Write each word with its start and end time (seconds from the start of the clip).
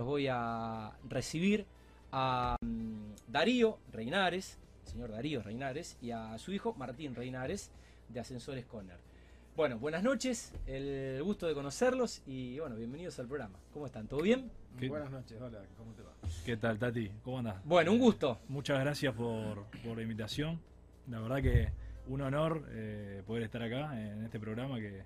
los 0.00 0.06
voy 0.06 0.28
a 0.30 0.92
recibir 1.10 1.66
a 2.10 2.56
mm, 2.62 3.12
Darío 3.28 3.76
Reinares, 3.92 4.58
el 4.86 4.92
señor 4.92 5.10
Darío 5.10 5.42
Reinares, 5.42 5.98
y 6.00 6.10
a 6.10 6.38
su 6.38 6.52
hijo 6.52 6.72
Martín 6.72 7.14
Reinares 7.14 7.70
de 8.08 8.18
Ascensores 8.18 8.64
Conner. 8.64 8.96
Bueno, 9.54 9.78
buenas 9.78 10.02
noches, 10.02 10.54
el 10.66 11.22
gusto 11.22 11.46
de 11.46 11.52
conocerlos 11.52 12.22
y 12.26 12.58
bueno, 12.58 12.76
bienvenidos 12.76 13.18
al 13.18 13.26
programa. 13.26 13.58
¿Cómo 13.74 13.84
están? 13.84 14.08
¿Todo 14.08 14.22
bien? 14.22 14.50
¿Qué? 14.78 14.88
Buenas 14.88 15.10
noches, 15.10 15.38
hola, 15.38 15.60
¿cómo 15.76 15.92
te 15.92 16.02
va? 16.02 16.12
¿Qué 16.46 16.56
tal, 16.56 16.78
Tati? 16.78 17.10
¿Cómo 17.22 17.40
andás? 17.40 17.62
Bueno, 17.66 17.92
un 17.92 17.98
gusto. 17.98 18.38
Muchas 18.48 18.80
gracias 18.80 19.14
por, 19.14 19.66
por 19.84 19.98
la 19.98 20.02
invitación. 20.02 20.58
La 21.10 21.20
verdad 21.20 21.42
que 21.42 21.72
un 22.06 22.22
honor 22.22 22.64
eh, 22.70 23.22
poder 23.26 23.42
estar 23.42 23.62
acá 23.62 24.00
en 24.00 24.24
este 24.24 24.40
programa 24.40 24.78
que 24.78 25.04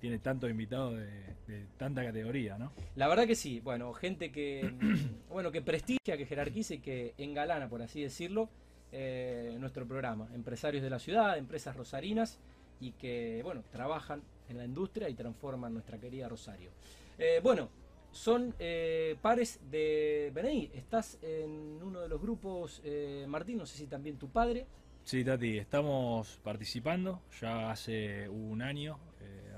tiene 0.00 0.18
tantos 0.18 0.50
invitados 0.50 0.96
de, 0.96 1.30
de 1.46 1.66
tanta 1.76 2.04
categoría, 2.04 2.58
¿no? 2.58 2.72
La 2.96 3.08
verdad 3.08 3.26
que 3.26 3.34
sí, 3.34 3.60
bueno, 3.60 3.92
gente 3.92 4.32
que 4.32 4.72
bueno, 5.30 5.50
que 5.52 5.62
prestigia, 5.62 6.16
que 6.16 6.26
jerarquiza 6.26 6.74
y 6.74 6.78
que 6.78 7.14
engalana, 7.18 7.68
por 7.68 7.82
así 7.82 8.02
decirlo, 8.02 8.48
eh, 8.92 9.56
nuestro 9.60 9.86
programa. 9.86 10.28
Empresarios 10.34 10.82
de 10.82 10.90
la 10.90 10.98
ciudad, 10.98 11.38
empresas 11.38 11.76
rosarinas 11.76 12.40
y 12.80 12.92
que, 12.92 13.40
bueno, 13.44 13.62
trabajan 13.70 14.22
en 14.48 14.58
la 14.58 14.64
industria 14.64 15.08
y 15.08 15.14
transforman 15.14 15.72
nuestra 15.72 15.98
querida 15.98 16.28
Rosario. 16.28 16.70
Eh, 17.16 17.40
bueno, 17.42 17.68
son 18.10 18.52
eh, 18.58 19.16
pares 19.22 19.60
de 19.70 20.32
BNI. 20.34 20.72
Estás 20.74 21.18
en 21.22 21.80
uno 21.82 22.00
de 22.00 22.08
los 22.08 22.20
grupos, 22.20 22.82
Martín, 23.28 23.58
no 23.58 23.66
sé 23.66 23.78
si 23.78 23.86
también 23.86 24.16
tu 24.16 24.28
padre. 24.28 24.66
Sí, 25.04 25.24
Tati, 25.24 25.58
estamos 25.58 26.40
participando. 26.42 27.22
Ya 27.40 27.70
hace 27.70 28.28
un 28.28 28.60
año 28.60 28.98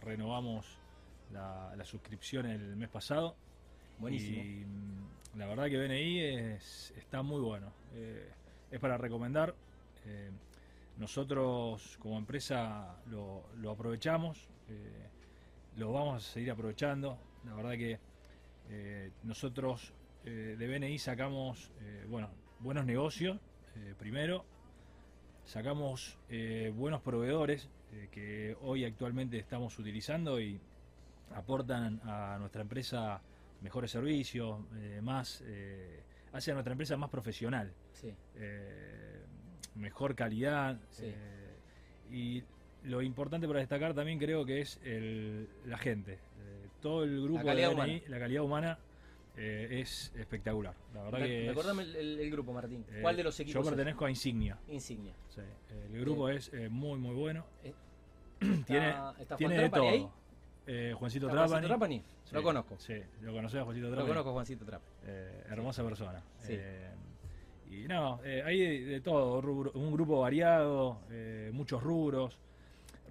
renovamos 0.02 0.78
la, 1.32 1.74
la 1.76 1.84
suscripción 1.84 2.46
el 2.46 2.76
mes 2.76 2.88
pasado. 2.88 3.36
Buenísimo. 3.98 4.42
Y 4.42 4.64
mm, 4.64 5.38
la 5.38 5.46
verdad 5.46 5.66
que 5.66 5.78
BNI 5.78 6.20
es- 6.20 6.92
está 6.96 7.22
muy 7.22 7.40
bueno. 7.40 7.72
Eh, 7.94 8.30
es 8.70 8.80
para 8.80 8.96
recomendar. 8.98 9.54
Eh, 10.06 10.30
nosotros 10.98 11.96
como 12.00 12.18
empresa 12.18 12.96
lo, 13.06 13.44
lo 13.56 13.70
aprovechamos, 13.70 14.48
eh, 14.68 15.08
lo 15.76 15.92
vamos 15.92 16.16
a 16.28 16.32
seguir 16.32 16.50
aprovechando. 16.50 17.18
La 17.44 17.54
verdad 17.54 17.72
que 17.72 17.98
nosotros 19.24 19.92
de 20.24 20.54
BNI 20.56 20.98
sacamos 20.98 21.70
bueno, 22.08 22.30
buenos 22.60 22.86
negocios, 22.86 23.38
primero. 23.98 24.44
Sacamos 25.44 26.16
buenos 26.74 27.02
proveedores 27.02 27.68
eh, 27.92 28.08
que 28.10 28.56
hoy 28.62 28.84
actualmente 28.84 29.38
estamos 29.38 29.78
utilizando 29.78 30.40
y 30.40 30.58
aportan 31.34 32.00
a 32.04 32.36
nuestra 32.38 32.62
empresa 32.62 33.20
mejores 33.60 33.90
servicios, 33.90 34.60
eh, 34.76 35.00
más, 35.02 35.42
eh, 35.46 36.00
hace 36.32 36.50
a 36.50 36.54
nuestra 36.54 36.72
empresa 36.72 36.96
más 36.96 37.10
profesional, 37.10 37.72
Sí. 37.92 38.12
eh, 38.36 39.20
mejor 39.76 40.14
calidad. 40.14 40.78
Sí. 40.90 41.12
y 42.14 42.42
lo 42.84 43.00
importante 43.00 43.46
para 43.46 43.60
destacar 43.60 43.94
también 43.94 44.18
creo 44.18 44.44
que 44.44 44.60
es 44.60 44.78
el- 44.84 45.48
la 45.64 45.78
gente. 45.78 46.18
Todo 46.82 47.04
el 47.04 47.22
grupo 47.22 47.42
calidad 47.42 47.68
de 47.70 47.74
humana. 47.74 48.00
la 48.08 48.18
calidad 48.18 48.42
humana 48.42 48.78
eh, 49.36 49.80
es 49.80 50.12
espectacular. 50.16 50.74
La 50.94 51.02
verdad 51.04 51.18
Re- 51.20 51.26
que 51.26 51.48
Recordame 51.48 51.82
el, 51.84 51.96
el- 51.96 52.20
el 52.20 52.30
grupo, 52.30 52.52
Martín. 52.52 52.84
eh, 52.90 52.98
¿Cuál 53.02 53.16
de 53.16 53.24
los 53.24 53.38
equipos? 53.40 53.54
Yo 53.54 53.60
es? 53.62 53.74
pertenezco 53.74 54.04
a 54.04 54.10
Insignia. 54.10 54.58
Insignia. 54.68 55.14
sí. 55.28 55.40
El 55.92 56.00
grupo 56.00 56.28
es 56.28 56.52
eh, 56.52 56.68
muy 56.68 56.98
muy 56.98 57.14
bueno. 57.14 57.44
Tiene 58.66 58.88
¿Está, 58.90 59.14
está 59.20 59.36
tiene 59.36 59.68
Juan 59.68 59.70
de 59.82 59.88
ahí? 59.88 60.00
todo. 60.00 60.12
Eh, 60.66 60.94
Juancito 60.96 61.26
¿Está 61.28 61.46
Trapani. 61.46 61.66
Trapani? 61.66 62.02
Lo 62.32 62.42
conozco. 62.42 62.76
Sí, 62.78 62.94
lo 63.20 63.32
conoces 63.32 63.60
a 63.60 63.64
Juancito 63.64 63.86
Lo 63.88 63.92
Trapani. 63.94 64.08
conozco, 64.10 64.32
Juancito 64.32 64.64
Trapani. 64.64 64.90
Hermosa 65.48 65.84
persona. 65.84 66.22
Sí. 66.40 66.58
Y 67.70 67.88
no, 67.88 68.20
hay 68.22 68.58
de, 68.60 68.80
de 68.86 69.00
todo, 69.00 69.40
rubro- 69.40 69.72
un 69.74 69.92
grupo 69.92 70.20
variado, 70.20 71.00
muchos 71.52 71.82
rubros, 71.82 72.38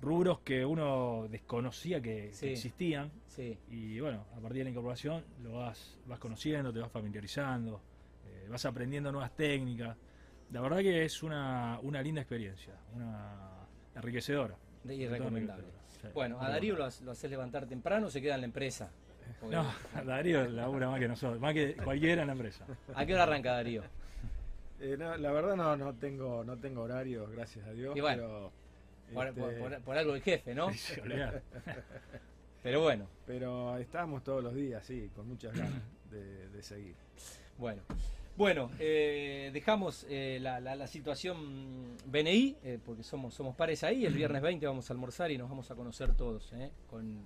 rubros 0.01 0.39
que 0.39 0.66
uno 0.66 1.28
desconocía 1.29 2.01
que, 2.01 2.29
existían. 2.29 3.12
Sí. 3.28 3.57
Y 3.69 4.00
bueno, 4.00 4.25
a 4.35 4.39
partir 4.39 4.59
de 4.59 4.63
la 4.66 4.69
incorporación 4.72 5.23
lo 5.44 5.53
vas, 5.53 5.97
vas 6.07 6.19
conociendo, 6.19 6.73
te 6.73 6.79
vas 6.79 6.91
familiarizando, 6.91 7.81
eh, 8.28 8.47
vas 8.50 8.66
aprendiendo 8.66 9.11
nuevas 9.11 9.35
técnicas. 9.35 9.95
La 10.51 10.59
verdad 10.61 10.79
que 10.79 11.06
es 11.06 11.23
una, 11.23 11.79
una 11.84 12.01
linda 12.01 12.22
experiencia, 12.22 12.73
una 12.95 13.67
enriquecedora. 13.95 14.56
Y 14.84 15.07
recomendable. 15.07 15.66
sí. 16.01 16.07
Bueno, 16.13 16.41
a 16.41 16.50
Darío 16.50 16.75
lo, 16.75 16.90
lo 17.03 17.11
haces 17.11 17.29
levantar 17.29 17.67
temprano, 17.67 18.09
se 18.09 18.22
queda 18.22 18.35
en 18.35 18.41
la 18.41 18.47
empresa. 18.47 18.90
Porque- 19.40 19.56
No, 19.56 20.03
Darío 20.03 20.47
labura 20.50 20.90
más 20.90 21.00
que 21.00 21.07
nosotros, 21.07 21.40
más 21.40 21.53
que 21.53 21.75
cualquiera 21.75 22.22
en 22.23 22.28
la 22.28 22.34
empresa. 22.34 22.66
¿A 22.95 23.06
qué 23.06 23.13
hora 23.13 23.23
arranca 23.23 23.51
Darío? 23.53 23.84
Eh, 24.79 24.95
no, 24.97 25.16
la 25.16 25.31
verdad 25.31 25.56
no, 25.56 25.78
no 25.78 25.94
tengo 25.94 26.44
no 26.44 26.57
tengo 26.57 26.81
horario, 26.81 27.28
gracias 27.29 27.67
a 27.67 27.72
Dios, 27.72 27.95
Y 27.95 28.01
bueno, 28.01 28.23
pero, 28.23 28.51
Por, 29.13 29.27
este, 29.27 29.41
por- 29.41 29.57
por- 29.59 29.81
por 29.81 29.97
algo 29.97 30.16
el 30.16 30.22
jefe, 30.22 30.53
¿no? 30.55 30.69
Pero 32.63 32.81
bueno, 32.81 33.07
pero 33.25 33.75
estamos 33.77 34.23
todos 34.23 34.44
los 34.44 34.53
días, 34.53 34.85
sí, 34.85 35.09
con 35.16 35.27
muchas 35.27 35.51
ganas 35.57 35.81
de, 36.11 36.47
de 36.49 36.63
seguir. 36.63 36.94
bueno. 37.57 37.81
Bueno, 38.38 38.72
eh, 38.79 39.49
dejamos 39.53 40.05
eh, 40.09 40.39
la, 40.41 40.59
la- 40.61 40.75
la 40.75 40.88
situación 40.88 41.97
BNI, 42.05 42.55
eh, 42.63 42.79
porque 42.85 43.03
somos, 43.03 43.33
somos 43.33 43.55
pares 43.55 43.83
ahí. 43.83 44.05
El 44.05 44.13
viernes 44.13 44.41
20 44.41 44.66
vamos 44.66 44.89
a 44.89 44.94
almorzar 44.94 45.31
y 45.31 45.38
nos 45.38 45.49
vamos 45.49 45.69
a 45.69 45.75
conocer 45.75 46.13
todos 46.16 46.51
eh, 46.53 46.72
con, 46.89 47.19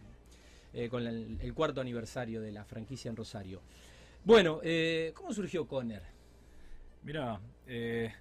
eh, 0.73 0.89
con 0.89 1.05
el, 1.05 1.37
el 1.41 1.53
cuarto 1.53 1.79
aniversario 1.79 2.41
de 2.41 2.51
la 2.51 2.63
franquicia 2.65 3.09
en 3.09 3.15
Rosario. 3.15 3.61
Bueno, 4.23 4.61
eh, 4.63 5.11
¿cómo 5.15 5.31
surgió 5.33 5.67
Conner? 5.67 6.01
Mira, 7.03 7.39
eh, 7.67 8.11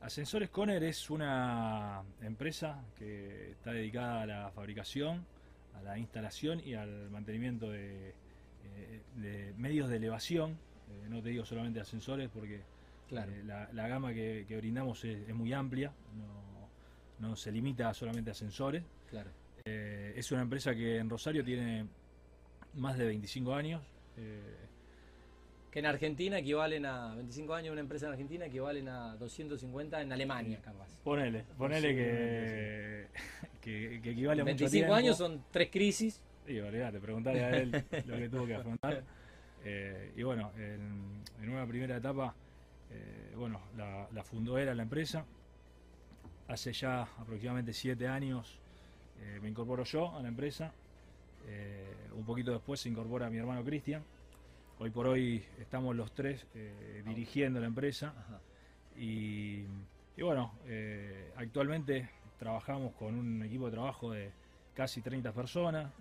Ascensores 0.00 0.48
Conner 0.50 0.82
es 0.84 1.10
una 1.10 2.02
empresa 2.22 2.84
que 2.96 3.50
está 3.52 3.72
dedicada 3.72 4.22
a 4.22 4.26
la 4.26 4.50
fabricación, 4.52 5.26
a 5.74 5.82
la 5.82 5.98
instalación 5.98 6.60
y 6.64 6.74
al 6.74 7.10
mantenimiento 7.10 7.70
de, 7.70 8.10
eh, 8.10 9.02
de 9.16 9.54
medios 9.56 9.88
de 9.90 9.96
elevación. 9.96 10.52
Eh, 10.88 11.06
no 11.08 11.20
te 11.20 11.30
digo 11.30 11.44
solamente 11.44 11.80
ascensores 11.80 12.30
porque 12.32 12.62
Claro. 13.08 13.32
eh, 13.32 13.42
la, 13.44 13.68
la 13.72 13.88
gama 13.88 14.12
que, 14.14 14.44
que 14.46 14.56
brindamos 14.56 15.04
es, 15.04 15.28
es 15.28 15.34
muy 15.34 15.52
amplia, 15.52 15.92
no, 16.14 16.68
no 17.28 17.36
se 17.36 17.50
limita 17.50 17.92
solamente 17.92 18.30
a 18.30 18.32
ascensores. 18.32 18.84
Claro. 19.10 19.30
Eh, 19.64 20.12
es 20.16 20.30
una 20.30 20.42
empresa 20.42 20.74
que 20.74 20.98
en 20.98 21.10
Rosario 21.10 21.42
tiene 21.44 21.86
más 22.74 22.96
de 22.96 23.06
25 23.06 23.52
años. 23.54 23.82
eh, 24.16 24.56
en 25.78 25.86
Argentina 25.86 26.38
equivalen 26.38 26.86
a 26.86 27.14
25 27.14 27.54
años, 27.54 27.72
una 27.72 27.80
empresa 27.80 28.06
en 28.06 28.12
Argentina 28.12 28.46
equivalen 28.46 28.88
a 28.88 29.16
250 29.16 30.00
en 30.02 30.12
Alemania, 30.12 30.60
capaz. 30.62 30.88
Ponele, 31.04 31.44
ponele 31.56 31.94
que, 31.94 33.06
que, 33.60 34.00
que 34.02 34.10
equivale 34.10 34.42
a 34.42 34.44
mucho 34.44 34.64
25 34.64 34.70
tiempo. 34.70 34.94
años 34.94 35.16
son 35.16 35.44
tres 35.50 35.70
crisis. 35.70 36.22
Sí, 36.46 36.58
olvidate, 36.60 36.98
preguntarle 36.98 37.44
a 37.44 37.50
él 37.56 37.84
lo 38.06 38.16
que 38.16 38.28
tuvo 38.28 38.46
que 38.46 38.54
afrontar. 38.56 39.02
Eh, 39.64 40.12
y 40.16 40.22
bueno, 40.22 40.52
en, 40.56 41.22
en 41.42 41.48
una 41.50 41.66
primera 41.66 41.96
etapa, 41.96 42.34
eh, 42.90 43.34
bueno, 43.36 43.60
la, 43.76 44.08
la 44.12 44.22
fundó 44.24 44.56
él 44.58 44.68
a 44.68 44.74
la 44.74 44.82
empresa. 44.82 45.24
Hace 46.48 46.72
ya 46.72 47.02
aproximadamente 47.02 47.74
siete 47.74 48.08
años 48.08 48.58
eh, 49.20 49.38
me 49.42 49.48
incorporo 49.50 49.84
yo 49.84 50.16
a 50.16 50.22
la 50.22 50.28
empresa. 50.28 50.72
Eh, 51.46 51.84
un 52.14 52.24
poquito 52.24 52.52
después 52.52 52.80
se 52.80 52.88
incorpora 52.88 53.28
mi 53.28 53.36
hermano 53.36 53.62
Cristian. 53.64 54.02
Hoy 54.80 54.90
por 54.90 55.08
hoy 55.08 55.44
estamos 55.58 55.96
los 55.96 56.12
tres 56.12 56.46
eh, 56.54 57.02
dirigiendo 57.04 57.58
la 57.58 57.66
empresa. 57.66 58.14
Y, 58.96 59.64
y 60.16 60.22
bueno, 60.22 60.54
eh, 60.66 61.32
actualmente 61.36 62.08
trabajamos 62.38 62.94
con 62.94 63.16
un 63.16 63.42
equipo 63.42 63.66
de 63.66 63.72
trabajo 63.72 64.12
de 64.12 64.30
casi 64.74 65.02
30 65.02 65.32
personas. 65.32 65.92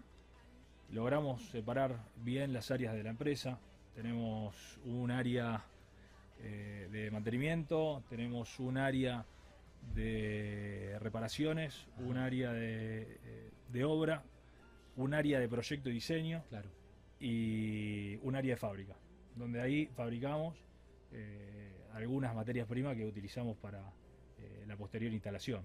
Logramos 0.91 1.41
separar 1.49 1.97
bien 2.17 2.53
las 2.53 2.69
áreas 2.69 2.93
de 2.93 3.01
la 3.01 3.09
empresa. 3.09 3.57
Tenemos 3.95 4.79
un 4.85 5.09
área 5.09 5.63
eh, 6.39 6.87
de 6.91 7.09
mantenimiento, 7.09 8.03
tenemos 8.11 8.59
un 8.59 8.77
área 8.77 9.25
de 9.95 10.97
reparaciones, 11.01 11.87
un 11.97 12.17
área 12.17 12.53
de, 12.53 13.17
de 13.69 13.83
obra, 13.85 14.21
un 14.97 15.15
área 15.15 15.39
de 15.39 15.49
proyecto 15.49 15.89
y 15.89 15.93
diseño 15.93 16.43
Claro. 16.49 16.76
Y 17.19 18.17
un 18.17 18.35
área 18.35 18.55
de 18.55 18.57
fábrica, 18.57 18.95
donde 19.35 19.61
ahí 19.61 19.87
fabricamos 19.87 20.55
eh, 21.11 21.71
algunas 21.93 22.35
materias 22.35 22.67
primas 22.67 22.95
que 22.95 23.05
utilizamos 23.05 23.57
para 23.57 23.79
eh, 24.39 24.65
la 24.67 24.75
posterior 24.75 25.11
instalación. 25.11 25.63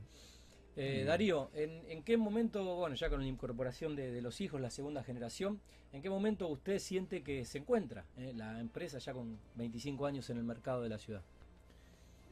Eh, 0.77 1.03
Mm. 1.03 1.07
Darío, 1.07 1.51
¿en, 1.55 1.83
en 1.91 2.03
qué 2.03 2.17
momento, 2.17 2.77
bueno, 2.77 2.95
ya 2.95 3.11
con 3.11 3.21
la 3.21 3.27
incorporación 3.27 3.95
de, 3.95 4.11
de 4.11 4.23
los 4.23 4.41
hijos, 4.41 4.61
la 4.61 4.71
segunda 4.71 5.03
generación, 5.03 5.61
¿en 5.93 6.01
qué 6.03 6.09
momento 6.09 6.49
usted 6.49 6.79
siente 6.79 7.23
que 7.23 7.45
se 7.45 7.59
encuentra 7.59 8.07
eh, 8.17 8.33
la 8.35 8.59
empresa 8.59 8.99
ya 8.99 9.13
con 9.13 9.39
25 9.57 10.07
años 10.07 10.31
en 10.31 10.39
el 10.39 10.45
mercado 10.45 10.83
de 10.83 10.89
la 10.89 10.99
ciudad? 10.99 11.23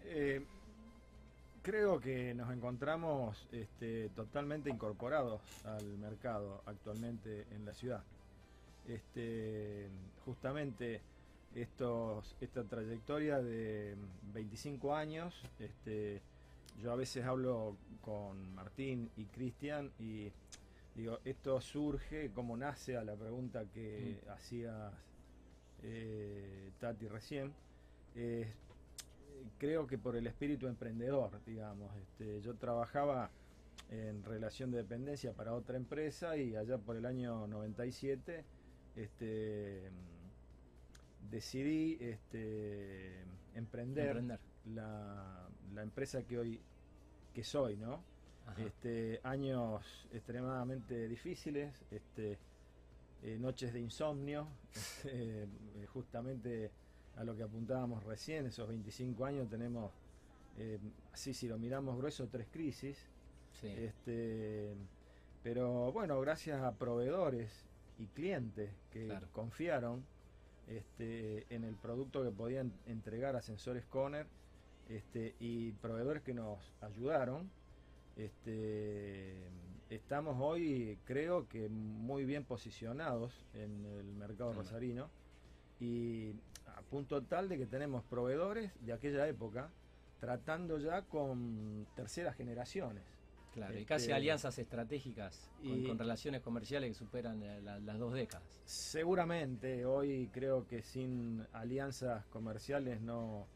Eh, 0.04 0.42
creo 1.62 2.00
que 2.00 2.34
nos 2.34 2.50
encontramos 2.52 3.46
este, 3.52 4.08
totalmente 4.10 4.70
incorporados 4.70 5.42
al 5.64 5.98
mercado 5.98 6.62
actualmente 6.64 7.46
en 7.50 7.66
la 7.66 7.74
ciudad. 7.74 8.02
Este, 8.94 9.88
justamente 10.24 11.00
estos, 11.54 12.36
esta 12.40 12.64
trayectoria 12.64 13.40
de 13.40 13.96
25 14.34 14.94
años. 14.94 15.34
Este, 15.58 16.20
yo 16.82 16.92
a 16.92 16.96
veces 16.96 17.24
hablo 17.24 17.76
con 18.00 18.54
Martín 18.54 19.10
y 19.16 19.24
Cristian 19.26 19.90
y 19.98 20.32
digo, 20.94 21.18
esto 21.24 21.60
surge, 21.60 22.30
cómo 22.34 22.56
nace 22.56 22.96
a 22.96 23.04
la 23.04 23.14
pregunta 23.14 23.64
que 23.72 24.18
Mm. 24.26 24.30
hacía 24.30 24.90
eh, 25.82 26.70
Tati 26.80 27.06
recién. 27.08 27.52
Eh, 28.16 28.52
creo 29.58 29.86
que 29.86 29.98
por 29.98 30.16
el 30.16 30.26
espíritu 30.26 30.66
emprendedor, 30.66 31.30
digamos. 31.46 31.90
Este, 31.96 32.40
yo 32.42 32.54
trabajaba 32.56 33.30
en 33.90 34.22
relación 34.24 34.70
de 34.70 34.78
dependencia 34.78 35.32
para 35.32 35.54
otra 35.54 35.76
empresa 35.76 36.36
y 36.36 36.54
allá 36.56 36.78
por 36.78 36.96
el 36.96 37.06
año 37.06 37.46
97 37.46 38.44
este, 38.96 39.90
mm, 39.90 41.30
decidí 41.30 41.98
este, 42.00 43.20
emprender, 43.54 44.16
Emprender. 44.16 44.40
La, 44.74 45.48
la 45.74 45.82
empresa 45.82 46.22
que 46.22 46.38
hoy 46.38 46.60
que 47.32 47.44
soy, 47.44 47.76
¿no? 47.76 48.02
Ajá. 48.46 48.62
Este, 48.62 49.20
años 49.22 50.08
extremadamente 50.12 51.08
difíciles, 51.08 51.72
este, 51.90 52.38
eh, 53.22 53.38
noches 53.38 53.72
de 53.72 53.80
insomnio, 53.80 54.48
este, 54.74 55.42
eh, 55.42 55.86
justamente 55.92 56.70
a 57.16 57.24
lo 57.24 57.36
que 57.36 57.42
apuntábamos 57.42 58.04
recién, 58.04 58.46
esos 58.46 58.68
25 58.68 59.24
años 59.24 59.48
tenemos, 59.48 59.92
eh, 60.58 60.78
así 61.12 61.34
si 61.34 61.48
lo 61.48 61.58
miramos 61.58 61.96
grueso, 61.96 62.28
tres 62.28 62.48
crisis. 62.50 62.98
Sí. 63.60 63.68
Este, 63.68 64.74
pero 65.42 65.92
bueno, 65.92 66.20
gracias 66.20 66.62
a 66.62 66.72
proveedores 66.72 67.50
y 68.00 68.06
clientes 68.06 68.70
que 68.90 69.06
Claro. 69.06 69.28
confiaron 69.32 70.02
este, 70.66 71.46
en 71.54 71.64
el 71.64 71.74
producto 71.74 72.22
que 72.24 72.30
podían 72.30 72.72
entregar 72.86 73.36
ascensores 73.36 73.84
Conner 73.86 74.26
este, 74.88 75.34
y 75.38 75.72
proveedores 75.72 76.22
que 76.22 76.32
nos 76.34 76.58
ayudaron, 76.80 77.50
este, 78.16 79.36
estamos 79.90 80.36
hoy 80.40 80.98
creo 81.04 81.46
que 81.48 81.68
muy 81.68 82.24
bien 82.24 82.44
posicionados 82.44 83.32
en 83.54 83.84
el 83.84 84.06
mercado 84.14 84.52
rosarino 84.52 85.08
y 85.78 86.32
a 86.66 86.82
punto 86.82 87.22
tal 87.22 87.48
de 87.48 87.58
que 87.58 87.66
tenemos 87.66 88.02
proveedores 88.04 88.72
de 88.84 88.92
aquella 88.92 89.26
época 89.28 89.70
tratando 90.20 90.78
ya 90.78 91.02
con 91.02 91.86
terceras 91.96 92.36
generaciones. 92.36 93.04
Claro, 93.52 93.74
y 93.74 93.78
este- 93.78 93.86
casi 93.88 94.12
alianzas 94.12 94.58
estratégicas 94.58 95.50
con, 95.60 95.80
Y- 95.80 95.84
con 95.86 95.98
relaciones 95.98 96.40
comerciales 96.40 96.90
que 96.90 96.94
superan 96.94 97.42
eh, 97.42 97.60
la- 97.60 97.80
las 97.80 97.98
dos 97.98 98.14
décadas. 98.14 98.46
Seguramente 98.64 99.84
hoy 99.84 100.28
creo 100.32 100.66
que 100.68 100.82
sin 100.82 101.44
alianzas 101.52 102.24
comerciales 102.26 103.00
no, 103.00 103.46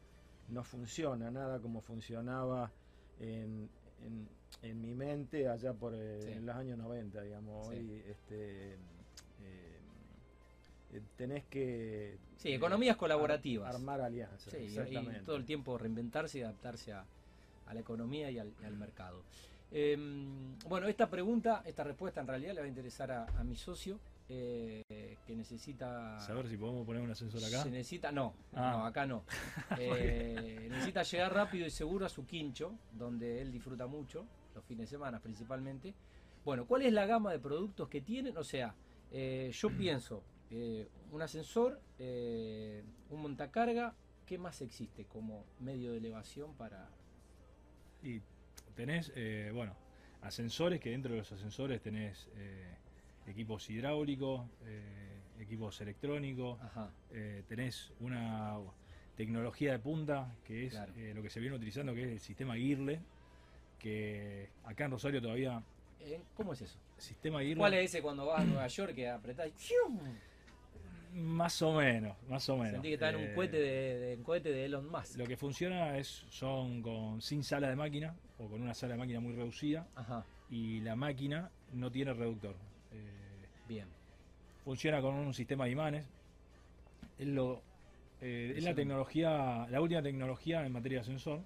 no 0.49 0.63
funciona 0.63 1.31
nada 1.31 1.59
como 1.59 1.81
funcionaba 1.81 2.71
en, 3.19 3.69
en- 4.03 4.27
en 4.61 4.81
mi 4.81 4.93
mente 4.93 5.47
allá 5.47 5.73
por 5.73 5.93
eh, 5.95 6.21
Sí. 6.23 6.31
en 6.31 6.45
los 6.45 6.55
años 6.55 6.77
90, 6.77 7.21
digamos. 7.21 7.67
Sí. 7.69 7.75
Hoy 7.75 8.03
este, 8.09 8.73
eh, 9.43 9.79
tenés 11.17 11.43
que... 11.45 12.17
Sí, 12.37 12.49
eh, 12.49 12.55
economías 12.55 12.93
ar- 12.95 12.99
colaborativas. 12.99 13.73
armar 13.73 14.01
alianzas, 14.01 14.51
Sí, 14.51 14.57
y- 14.57 14.61
y 14.63 14.65
exactamente. 14.67 15.21
todo 15.21 15.35
el 15.37 15.45
tiempo 15.45 15.77
reinventarse 15.77 16.39
y 16.39 16.41
adaptarse 16.41 16.93
a, 16.93 17.05
a 17.65 17.73
la 17.73 17.79
economía 17.79 18.29
y 18.31 18.39
al, 18.39 18.53
y 18.61 18.65
al 18.65 18.75
mercado. 18.75 19.23
Eh, 19.77 19.97
bueno, 20.69 20.87
esta 20.87 21.09
pregunta, 21.09 21.61
esta 21.65 21.83
respuesta 21.83 22.21
en 22.21 22.27
realidad 22.27 22.53
le 22.53 22.61
va 22.61 22.65
a 22.65 22.69
interesar 22.69 23.11
a, 23.11 23.25
a 23.37 23.43
mi 23.43 23.57
socio, 23.57 23.99
eh, 24.29 25.17
que 25.27 25.35
necesita... 25.35 26.17
Saber 26.21 26.47
si 26.47 26.55
podemos 26.55 26.85
poner 26.85 27.01
un 27.01 27.11
ascensor 27.11 27.43
acá. 27.43 27.61
Se 27.61 27.69
necesita, 27.69 28.09
no, 28.09 28.33
Ah. 28.53 28.71
no, 28.77 28.85
acá 28.85 29.05
no. 29.05 29.23
Eh, 29.77 30.67
necesita 30.71 31.03
llegar 31.03 31.33
rápido 31.33 31.67
y 31.67 31.71
seguro 31.71 32.05
a 32.05 32.09
su 32.09 32.25
quincho, 32.25 32.71
donde 32.93 33.41
él 33.41 33.51
disfruta 33.51 33.85
mucho, 33.85 34.25
los 34.55 34.63
fines 34.63 34.89
de 34.89 34.95
semana 34.95 35.19
principalmente. 35.19 35.93
Bueno, 36.45 36.65
¿cuál 36.65 36.83
es 36.83 36.93
la 36.93 37.05
gama 37.05 37.33
de 37.33 37.39
productos 37.39 37.89
que 37.89 37.99
tienen? 37.99 38.37
O 38.37 38.45
sea, 38.45 38.73
eh, 39.11 39.51
yo 39.53 39.69
pienso, 39.77 40.23
un 41.11 41.21
ascensor, 41.21 41.81
un 41.99 43.21
montacarga, 43.21 43.93
¿qué 44.25 44.37
más 44.37 44.61
existe 44.61 45.03
como 45.03 45.43
medio 45.59 45.91
de 45.91 45.97
elevación 45.97 46.53
para... 46.53 46.87
Y 48.01 48.21
tenés, 48.75 49.11
eh, 49.15 49.51
bueno, 49.53 49.75
ascensores, 50.21 50.79
que 50.79 50.91
dentro 50.91 51.11
de 51.13 51.19
los 51.19 51.31
ascensores 51.31 51.81
tenés 51.81 52.27
eh, 52.35 52.75
equipos 53.27 53.69
hidráulicos, 53.69 54.45
eh, 54.65 54.81
equipos 55.39 55.79
electrónicos, 55.81 56.59
eh, 57.11 57.43
tenés 57.47 57.91
una 57.99 58.57
tecnología 59.15 59.71
de 59.73 59.79
punta, 59.79 60.33
que 60.45 60.65
es 60.67 60.73
Claro. 60.73 60.93
lo 61.13 61.21
que 61.21 61.29
se 61.29 61.39
viene 61.39 61.55
utilizando, 61.55 61.93
que 61.93 62.03
es 62.03 62.09
el 62.09 62.19
sistema 62.19 62.55
Girle, 62.55 62.99
que 63.79 64.49
acá 64.63 64.85
en 64.85 64.91
Rosario 64.91 65.21
todavía, 65.21 65.61
¿cómo 66.35 66.53
es 66.53 66.61
eso? 66.61 66.77
sistema 66.97 67.39
Girle, 67.41 67.57
¿Cuál 67.57 67.73
es 67.75 67.85
ese 67.85 68.01
cuando 68.01 68.25
vas 68.25 68.41
a 68.41 68.45
Nueva 68.45 68.67
York 68.67 68.93
que 68.95 69.09
apretás. 69.09 69.51
Más 71.15 71.61
o 71.61 71.73
menos, 71.73 72.15
más 72.27 72.47
o 72.49 72.57
menos. 72.57 72.71
Sentí 72.73 72.89
que 72.89 72.93
estaba 72.95 73.11
en 73.13 73.19
Eh, 73.19 73.29
un 73.29 73.35
cohete 73.35 73.57
de, 73.57 73.99
de- 73.99 74.15
un 74.17 74.23
cohete 74.23 74.51
de 74.51 74.65
Elon 74.65 74.89
Musk. 74.89 75.17
Lo 75.17 75.25
que 75.25 75.37
funciona 75.37 75.97
es 75.97 76.25
son 76.29 76.81
con 76.81 77.21
sin 77.21 77.43
sala 77.43 77.69
de 77.69 77.75
máquina 77.75 78.13
o 78.37 78.47
con 78.49 78.61
una 78.61 78.73
sala 78.73 78.93
de 78.93 78.99
máquina 78.99 79.19
muy 79.21 79.33
reducida 79.33 79.87
Ajá, 79.95 80.25
y 80.49 80.81
la 80.81 80.95
máquina 80.95 81.49
no 81.73 81.89
tiene 81.91 82.13
reductor. 82.13 82.55
Eh, 82.91 83.47
bien. 83.67 83.87
funciona 84.63 85.01
con 85.01 85.15
un 85.15 85.33
sistema 85.33 85.65
de 85.65 85.71
imanes. 85.71 86.05
Es, 87.17 87.27
lo, 87.27 87.61
eh, 88.21 88.53
es 88.57 88.63
la 88.63 88.75
tecnología, 88.75 89.67
la 89.69 89.79
última 89.81 90.01
tecnología 90.01 90.65
en 90.65 90.71
materia 90.73 90.97
de 90.97 91.01
ascensor. 91.01 91.39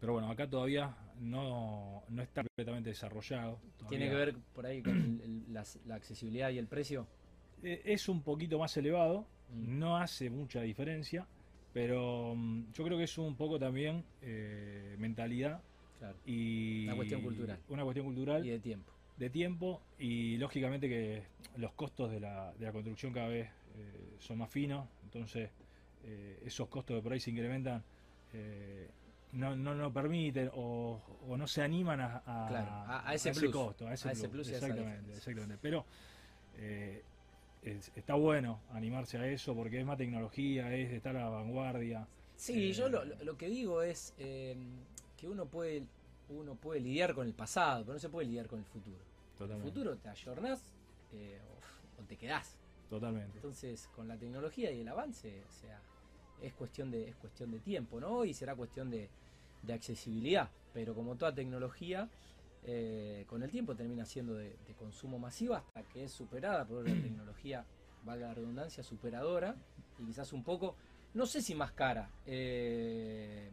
Pero 0.00 0.12
bueno, 0.14 0.30
acá 0.30 0.48
todavía 0.48 0.94
no, 1.20 2.02
no 2.08 2.22
está 2.22 2.42
completamente 2.44 2.90
desarrollado. 2.90 3.58
¿Tiene 3.88 4.08
que 4.08 4.14
ver 4.14 4.34
por 4.54 4.64
ahí 4.64 4.80
con 4.82 4.96
el- 4.96 5.20
el- 5.22 5.52
la, 5.54 5.64
la 5.86 5.94
accesibilidad 5.96 6.50
y 6.50 6.58
el 6.58 6.66
precio? 6.68 7.06
Eh, 7.62 7.82
es 7.84 8.08
un 8.08 8.22
poquito 8.22 8.58
más 8.58 8.76
elevado, 8.76 9.26
Mm. 9.52 9.78
no 9.80 9.96
hace 9.96 10.30
mucha 10.30 10.60
diferencia, 10.62 11.26
pero 11.72 12.34
mm, 12.36 12.72
yo 12.72 12.84
creo 12.84 12.96
que 12.98 13.04
es 13.04 13.18
un 13.18 13.34
poco 13.36 13.58
también 13.58 14.04
eh, 14.22 14.94
mentalidad 14.98 15.60
Claro. 15.98 16.16
y 16.24 16.84
Una 16.86 16.96
cuestión 16.96 17.20
cultural. 17.22 17.58
Una 17.68 17.82
cuestión 17.84 18.06
cultural 18.06 18.46
Y 18.46 18.50
de 18.50 18.58
tiempo. 18.60 18.92
de 19.16 19.28
tiempo 19.30 19.82
y 19.98 20.36
lógicamente 20.38 20.88
que 20.88 21.22
los 21.56 21.72
costos 21.72 22.10
de 22.10 22.20
la, 22.20 22.52
de 22.54 22.64
la 22.66 22.72
construcción 22.72 23.12
cada 23.12 23.28
vez 23.28 23.48
eh, 23.76 24.16
son 24.20 24.38
más 24.38 24.50
finos, 24.50 24.88
entonces 25.04 25.50
eh, 26.04 26.40
esos 26.46 26.68
costos 26.68 26.96
que 26.96 27.02
por 27.02 27.12
ahí 27.12 27.20
se 27.20 27.30
incrementan 27.30 27.82
no, 29.32 29.54
no 29.54 29.74
lo 29.74 29.92
permiten 29.92 30.50
o, 30.54 31.00
o 31.28 31.36
no 31.36 31.46
se 31.46 31.62
animan 31.62 32.00
a, 32.00 32.22
a- 32.26 32.46
Claro, 32.48 32.70
a- 32.70 33.08
a 33.10 33.14
ese 33.14 33.32
plus. 33.32 33.52
costo, 33.52 33.86
a 33.86 33.94
ese, 33.94 34.10
ese 34.12 34.28
plus, 34.28 34.48
exactamente, 34.48 35.12
exactamente. 35.12 35.58
Pero 35.60 35.84
eh, 36.56 37.02
es- 37.62 37.92
está 37.96 38.14
bueno 38.14 38.60
animarse 38.70 39.18
a 39.18 39.26
eso 39.26 39.54
porque 39.54 39.80
es 39.80 39.86
más 39.86 39.98
tecnología, 39.98 40.74
es 40.74 40.92
estar 40.92 41.16
a 41.16 41.20
la 41.24 41.28
vanguardia. 41.30 42.06
Sí, 42.36 42.70
Eh, 42.70 42.72
yo 42.72 42.88
lo, 42.88 43.04
lo 43.04 43.36
que 43.36 43.48
digo 43.48 43.82
es 43.82 44.14
eh, 44.18 44.56
que 45.16 45.28
uno 45.28 45.46
puede, 45.46 45.86
uno 46.28 46.54
puede 46.54 46.80
lidiar 46.80 47.14
con 47.14 47.26
el 47.26 47.34
pasado, 47.34 47.82
pero 47.84 47.94
no 47.94 48.00
se 48.00 48.08
puede 48.08 48.26
lidiar 48.28 48.46
con 48.48 48.58
el 48.58 48.64
futuro. 48.64 48.96
En 48.96 49.02
el 49.02 49.36
Totalmente. 49.38 49.70
futuro 49.70 49.96
te 49.98 50.08
ayornás 50.08 50.74
eh, 51.12 51.38
o, 51.98 52.02
o 52.02 52.04
te 52.06 52.16
quedás. 52.16 52.56
Totalmente. 52.88 53.36
Entonces, 53.36 53.88
con 53.88 54.08
la 54.08 54.16
tecnología 54.16 54.70
y 54.72 54.80
el 54.80 54.88
avance, 54.88 55.44
o 55.48 55.52
sea, 55.52 55.80
es 56.42 56.54
cuestión 56.54 56.90
de, 56.90 57.08
es 57.08 57.16
cuestión 57.16 57.50
de 57.50 57.60
tiempo, 57.60 58.00
¿no? 58.00 58.24
Y 58.24 58.34
será 58.34 58.54
cuestión 58.56 58.90
de, 58.90 59.08
de 59.62 59.72
accesibilidad. 59.72 60.50
Pero 60.72 60.94
como 60.94 61.16
toda 61.16 61.34
tecnología, 61.34 62.08
eh, 62.64 63.24
con 63.26 63.42
el 63.42 63.50
tiempo 63.50 63.74
termina 63.74 64.04
siendo 64.04 64.34
de, 64.34 64.56
de 64.66 64.74
consumo 64.74 65.18
masivo 65.18 65.54
hasta 65.54 65.82
que 65.84 66.04
es 66.04 66.12
superada 66.12 66.64
por 66.66 66.84
una 66.84 66.94
tecnología, 67.02 67.64
valga 68.04 68.28
la 68.28 68.34
redundancia, 68.34 68.82
superadora 68.82 69.54
y 69.98 70.04
quizás 70.04 70.32
un 70.32 70.42
poco, 70.44 70.76
no 71.14 71.26
sé 71.26 71.42
si 71.42 71.54
más 71.54 71.72
cara, 71.72 72.10
eh, 72.26 73.50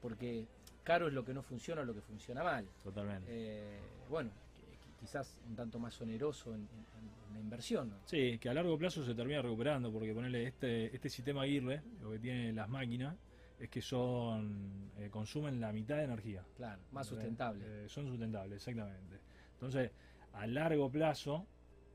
porque 0.00 0.46
caro 0.82 1.08
es 1.08 1.14
lo 1.14 1.24
que 1.24 1.32
no 1.34 1.42
funciona 1.42 1.82
o 1.82 1.84
lo 1.84 1.94
que 1.94 2.00
funciona 2.02 2.42
mal. 2.42 2.66
Totalmente. 2.82 3.26
Eh, 3.30 3.78
bueno, 4.10 4.30
qui- 4.30 5.00
quizás 5.00 5.40
un 5.48 5.56
tanto 5.56 5.78
más 5.78 5.98
oneroso 6.00 6.54
en, 6.54 6.60
en- 6.60 7.28
en 7.28 7.34
la 7.34 7.40
inversión, 7.40 7.88
¿no? 7.90 7.96
Sí, 8.06 8.38
que 8.38 8.48
a 8.48 8.54
largo 8.54 8.76
plazo 8.78 9.04
se 9.04 9.14
termina 9.14 9.40
recuperando, 9.42 9.90
porque 9.90 10.12
ponerle 10.14 10.44
este, 10.46 10.94
este 10.94 11.08
sistema 11.08 11.42
Aguirre, 11.42 11.82
lo 12.02 12.10
que 12.12 12.18
tienen 12.18 12.54
las 12.54 12.68
máquinas, 12.68 13.16
es 13.64 13.70
que 13.70 13.80
son 13.80 14.90
eh, 14.98 15.08
consumen 15.10 15.60
la 15.60 15.72
mitad 15.72 15.96
de 15.96 16.04
energía. 16.04 16.44
Claro, 16.56 16.82
más 16.92 17.06
sustentable. 17.06 17.64
eh, 17.66 17.88
son 17.88 18.06
sustentables, 18.06 18.56
exactamente. 18.58 19.18
Entonces, 19.54 19.90
a 20.34 20.46
largo 20.46 20.90
plazo, 20.90 21.46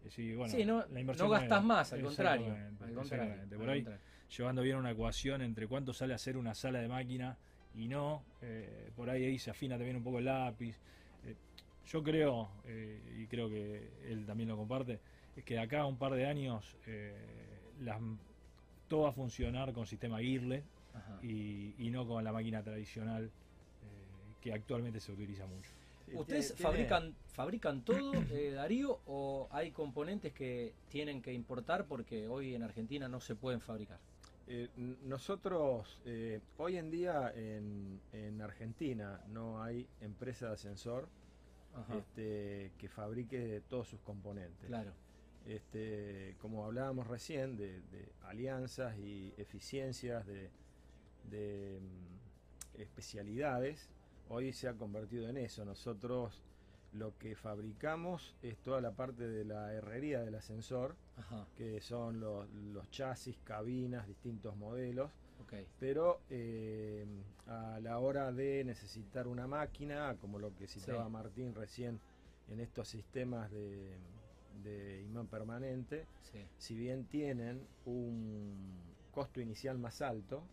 decir, 0.04 0.36
bueno, 0.36 0.52
sí, 0.54 0.66
no, 0.66 0.84
la 0.88 1.00
inversión 1.00 1.28
no 1.28 1.32
gastas 1.34 1.64
más, 1.64 1.94
al 1.94 2.02
contrario. 2.02 2.48
exactamente, 2.48 2.84
Al 2.86 2.94
contrario, 2.94 3.34
al 3.44 3.50
Por 3.50 3.70
ahí, 3.70 3.84
contrario. 3.84 4.06
llevando 4.36 4.62
bien 4.64 4.78
una 4.78 4.92
ecuación 4.92 5.42
entre 5.44 5.68
cuánto 5.68 5.94
sale 5.94 6.14
hacer 6.16 6.38
una 6.38 6.56
sala 6.56 6.80
de 6.80 6.88
máquina 6.88 7.38
y 7.76 7.88
no, 7.88 8.24
eh, 8.42 8.90
por 8.96 9.10
ahí, 9.12 9.26
ahí 9.26 9.38
se 9.38 9.52
afina 9.52 9.76
también 9.78 9.98
un 9.98 10.04
poco 10.04 10.20
el 10.20 10.26
lápiz. 10.26 10.76
Yo 11.86 12.04
creo, 12.04 12.50
y 13.18 13.26
creo 13.26 13.50
que 13.50 13.90
él 14.08 14.24
también 14.28 14.48
lo 14.50 14.58
comparte, 14.58 15.00
es 15.36 15.44
que 15.44 15.56
de 15.56 15.60
acá 15.62 15.82
a 15.82 15.86
un 15.88 15.98
par 15.98 16.14
de 16.14 16.28
años 16.28 16.78
eh, 16.86 17.16
las, 17.82 18.00
todo 18.88 19.02
va 19.04 19.10
a 19.10 19.12
funcionar 19.14 19.74
con 19.74 19.88
sistema 19.88 20.22
IRLE 20.22 20.58
Ajá. 20.58 20.79
Y, 21.22 21.76
y 21.78 21.90
no 21.90 22.08
con 22.08 22.24
la 22.24 22.32
máquina 22.32 22.64
tradicional 22.64 23.26
eh, 23.26 23.30
que 24.42 24.54
actualmente 24.54 25.00
se 25.00 25.12
utiliza 25.12 25.46
mucho. 25.46 25.72
¿Ustedes 26.14 26.56
tiene- 26.56 26.62
fabrican, 26.72 27.16
fabrican 27.34 27.82
todo, 27.84 28.14
eh, 28.32 28.52
Darío, 28.56 29.00
o 29.06 29.48
hay 29.52 29.72
componentes 29.72 30.34
que 30.34 30.74
tienen 30.90 31.22
que 31.22 31.32
importar 31.34 31.86
porque 31.86 32.28
hoy 32.28 32.56
en 32.56 32.64
Argentina 32.64 33.08
no 33.08 33.20
se 33.20 33.36
pueden 33.36 33.62
fabricar? 33.62 34.00
Eh, 34.48 34.70
nosotros, 35.04 36.00
eh, 36.06 36.40
hoy 36.58 36.78
en 36.78 36.90
día 36.90 37.32
en, 37.36 38.02
en 38.12 38.42
Argentina 38.42 39.22
no 39.28 39.62
hay 39.62 39.88
empresa 40.02 40.48
de 40.48 40.54
ascensor 40.54 41.08
este, 41.96 42.72
que 42.80 42.90
fabrique 42.90 43.62
todos 43.70 43.88
sus 43.88 44.00
componentes. 44.02 44.68
claro. 44.68 44.92
Este, 45.46 46.36
como 46.42 46.66
hablábamos 46.66 47.08
recién, 47.08 47.56
de, 47.56 47.80
de 47.92 48.10
alianzas 48.24 48.98
y 49.00 49.34
eficiencias 49.38 50.26
de, 50.28 50.50
de, 51.30 51.80
mm, 51.82 52.82
especialidades, 52.82 53.90
hoy 54.30 54.54
se 54.54 54.68
ha 54.68 54.74
convertido 54.74 55.28
en 55.30 55.38
eso. 55.38 55.66
Nosotros 55.66 56.42
lo 56.94 57.18
que 57.18 57.36
fabricamos 57.36 58.36
es 58.42 58.58
toda 58.58 58.82
la 58.82 58.92
parte 58.92 59.28
de 59.28 59.46
la 59.46 59.74
herrería 59.74 60.22
del 60.22 60.36
ascensor, 60.36 60.96
Ajá, 61.18 61.46
que 61.56 61.82
son 61.82 62.20
los, 62.20 62.50
los 62.74 62.90
chasis, 62.90 63.38
cabinas, 63.44 64.08
distintos 64.08 64.56
modelos, 64.56 65.12
pero 65.80 66.20
eh, 66.30 67.06
a 67.48 67.80
la 67.82 67.98
hora 68.00 68.32
de 68.32 68.64
necesitar 68.64 69.28
una 69.28 69.48
máquina, 69.48 70.16
como 70.22 70.38
lo 70.38 70.56
que 70.56 70.68
citaba 70.68 71.06
Sí. 71.06 71.12
Martín 71.12 71.56
recién 71.56 72.00
en 72.50 72.60
estos 72.60 72.88
sistemas 72.88 73.50
de, 73.52 73.98
de 74.64 75.02
imán 75.04 75.28
permanente, 75.28 76.06
Sí, 76.32 76.40
si 76.60 76.76
bien 76.76 77.06
tienen 77.06 77.66
un 77.86 78.54
costo 79.12 79.42
inicial 79.42 79.80
más 79.80 80.02
alto, 80.04 80.44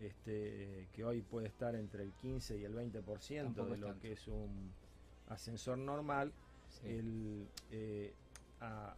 este, 0.00 0.88
que 0.92 1.04
hoy 1.04 1.20
puede 1.22 1.46
estar 1.48 1.74
entre 1.74 2.02
el 2.02 2.12
15 2.12 2.58
y 2.58 2.64
el 2.64 2.74
20% 2.74 3.42
Tampoco 3.44 3.70
de 3.70 3.76
lo 3.78 3.86
tanto. 3.88 4.00
que 4.02 4.12
es 4.12 4.26
un 4.28 4.72
ascensor 5.28 5.78
normal, 5.78 6.32
sí. 6.68 6.88
el, 6.88 7.46
eh, 7.70 8.14
a, 8.60 8.94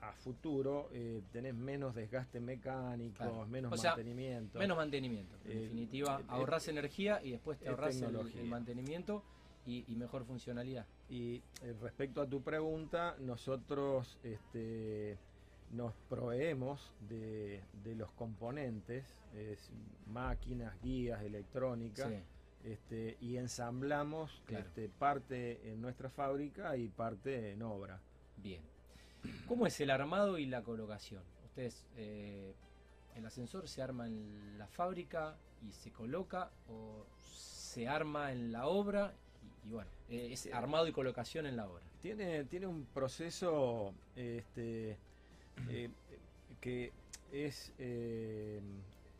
a 0.00 0.12
futuro 0.12 0.88
eh, 0.92 1.22
tenés 1.32 1.54
menos 1.54 1.94
desgaste 1.94 2.40
mecánico, 2.40 3.16
Claro. 3.16 3.46
menos 3.46 3.72
O 3.72 3.76
sea, 3.76 3.90
mantenimiento. 3.92 4.58
Menos 4.58 4.76
mantenimiento. 4.76 5.36
En 5.44 5.50
Eh, 5.58 5.60
definitiva, 5.62 6.22
ahorras 6.28 6.68
energía 6.68 7.20
y 7.22 7.32
después 7.32 7.58
te 7.58 7.64
es 7.64 7.70
ahorras 7.70 8.00
el, 8.00 8.16
el 8.38 8.46
mantenimiento 8.46 9.22
y, 9.66 9.84
y 9.86 9.96
mejor 9.96 10.24
funcionalidad. 10.24 10.86
Y 11.10 11.42
respecto 11.80 12.22
a 12.22 12.26
tu 12.26 12.42
pregunta, 12.42 13.16
nosotros 13.20 14.18
este, 14.22 15.18
nos 15.72 15.94
proveemos 16.08 16.92
de, 17.08 17.62
de 17.84 17.94
los 17.94 18.10
componentes, 18.12 19.04
es, 19.34 19.70
máquinas, 20.06 20.74
guías, 20.82 21.22
electrónica, 21.22 22.08
Sí. 22.08 22.14
este, 22.64 23.16
y 23.20 23.36
ensamblamos 23.36 24.42
Claro. 24.46 24.64
este, 24.66 24.88
parte 24.88 25.70
en 25.70 25.80
nuestra 25.82 26.08
fábrica 26.10 26.76
y 26.76 26.88
parte 26.88 27.52
en 27.52 27.62
obra. 27.62 28.00
Bien. 28.38 28.62
¿Cómo 29.46 29.66
es 29.66 29.78
el 29.80 29.90
armado 29.90 30.38
y 30.38 30.46
la 30.46 30.62
colocación? 30.62 31.22
Ustedes, 31.44 31.84
eh, 31.96 32.54
el 33.16 33.26
ascensor 33.26 33.68
se 33.68 33.82
arma 33.82 34.06
en 34.06 34.56
la 34.58 34.66
fábrica 34.68 35.36
y 35.62 35.72
se 35.72 35.90
coloca 35.90 36.50
o 36.68 37.04
se 37.20 37.88
arma 37.88 38.32
en 38.32 38.52
la 38.52 38.66
obra 38.68 39.12
y, 39.64 39.68
y 39.68 39.72
bueno, 39.72 39.90
eh, 40.08 40.28
es 40.32 40.46
armado 40.52 40.86
y 40.86 40.92
colocación 40.92 41.46
en 41.46 41.56
la 41.56 41.68
obra. 41.68 41.82
Tiene, 42.00 42.44
tiene 42.44 42.66
un 42.68 42.84
proceso 42.86 43.92
este, 44.14 44.96
eh, 45.68 45.90
que 46.60 46.92
es 47.32 47.72
eh, 47.78 48.60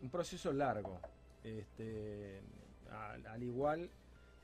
un 0.02 0.11
proceso 0.11 0.52
largo, 0.52 1.00
este, 1.45 2.40
al, 2.90 3.26
al 3.26 3.42
igual 3.42 3.90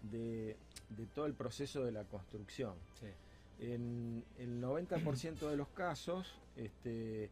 de, 0.02 0.56
de 0.90 1.06
todo 1.14 1.26
el 1.26 1.34
proceso 1.34 1.84
de 1.84 1.92
la 1.92 2.04
construcción. 2.04 2.74
Sí. 3.00 3.06
En 3.60 4.24
el 4.38 4.60
90% 4.62 5.48
de 5.48 5.56
los 5.56 5.68
casos 5.68 6.34
este, 6.56 7.30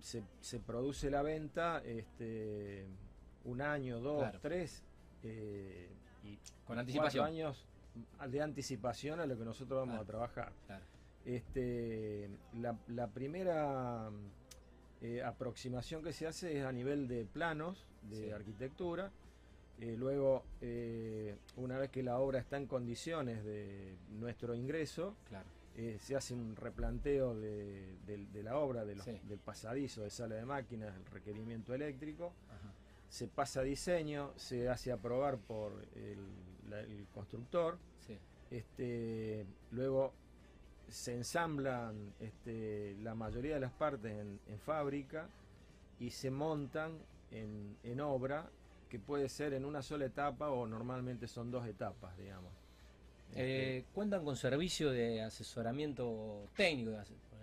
se, 0.00 0.22
se 0.40 0.60
produce 0.60 1.10
la 1.10 1.22
venta 1.22 1.82
este, 1.84 2.84
un 3.44 3.60
año, 3.62 3.98
dos, 4.00 4.20
Claro. 4.22 4.38
tres, 4.42 4.82
eh, 5.22 5.88
y 6.22 6.38
Con 6.66 6.78
anticipación. 6.78 7.26
años 7.26 7.64
de 8.28 8.42
anticipación 8.42 9.20
a 9.20 9.26
lo 9.26 9.36
que 9.38 9.44
nosotros 9.44 9.78
vamos 9.80 9.94
Claro. 9.94 10.02
a 10.02 10.06
trabajar. 10.06 10.52
Claro. 10.66 10.84
Este, 11.24 12.28
la, 12.54 12.78
la 12.88 13.08
primera 13.08 14.10
eh, 15.00 15.22
aproximación 15.22 16.02
que 16.02 16.12
se 16.12 16.26
hace 16.26 16.58
es 16.58 16.64
a 16.64 16.72
nivel 16.72 17.08
de 17.08 17.24
planos 17.24 17.86
de 18.02 18.16
Sí. 18.26 18.30
arquitectura. 18.30 19.10
Eh, 19.80 19.96
luego, 19.98 20.44
eh, 20.60 21.36
una 21.56 21.78
vez 21.78 21.90
que 21.90 22.02
la 22.02 22.18
obra 22.18 22.38
está 22.38 22.56
en 22.58 22.66
condiciones 22.66 23.44
de 23.44 23.96
nuestro 24.10 24.54
ingreso, 24.54 25.16
Claro. 25.28 25.46
se 25.98 26.14
hace 26.14 26.34
un 26.34 26.54
replanteo 26.54 27.34
de, 27.34 27.96
de- 28.06 28.26
de 28.26 28.42
la 28.44 28.56
obra, 28.58 28.84
de 28.84 28.94
los- 28.94 29.04
Sí. 29.04 29.18
del 29.24 29.40
pasadizo 29.40 30.02
de 30.02 30.10
sala 30.10 30.36
de 30.36 30.44
máquinas, 30.44 30.94
el 30.94 31.04
requerimiento 31.06 31.74
eléctrico. 31.74 32.32
Ajá. 32.48 32.72
Se 33.08 33.26
pasa 33.26 33.60
a 33.60 33.62
diseño, 33.64 34.32
se 34.36 34.68
hace 34.68 34.92
aprobar 34.92 35.38
por 35.38 35.84
el, 35.96 36.18
la- 36.70 36.80
el 36.80 37.06
constructor. 37.12 37.78
Sí. 38.06 38.16
Este, 38.52 39.44
luego 39.72 40.12
se 40.94 41.12
ensamblan 41.12 42.14
este, 42.20 42.96
la 43.02 43.14
mayoría 43.14 43.54
de 43.54 43.60
las 43.60 43.72
partes 43.72 44.12
en, 44.12 44.38
en 44.46 44.58
fábrica 44.60 45.28
y 45.98 46.10
se 46.10 46.30
montan 46.30 46.98
en, 47.32 47.76
en 47.82 48.00
obra, 48.00 48.48
que 48.88 49.00
puede 49.00 49.28
ser 49.28 49.54
en 49.54 49.64
una 49.64 49.82
sola 49.82 50.04
etapa 50.06 50.50
o 50.50 50.66
normalmente 50.66 51.26
son 51.26 51.50
dos 51.50 51.66
etapas, 51.66 52.16
digamos. 52.16 52.52
Este, 53.30 53.78
Eh, 53.78 53.84
¿Cuentan 53.92 54.24
con 54.24 54.36
servicio 54.36 54.90
de 54.92 55.22
asesoramiento 55.22 56.48
técnico? 56.54 56.92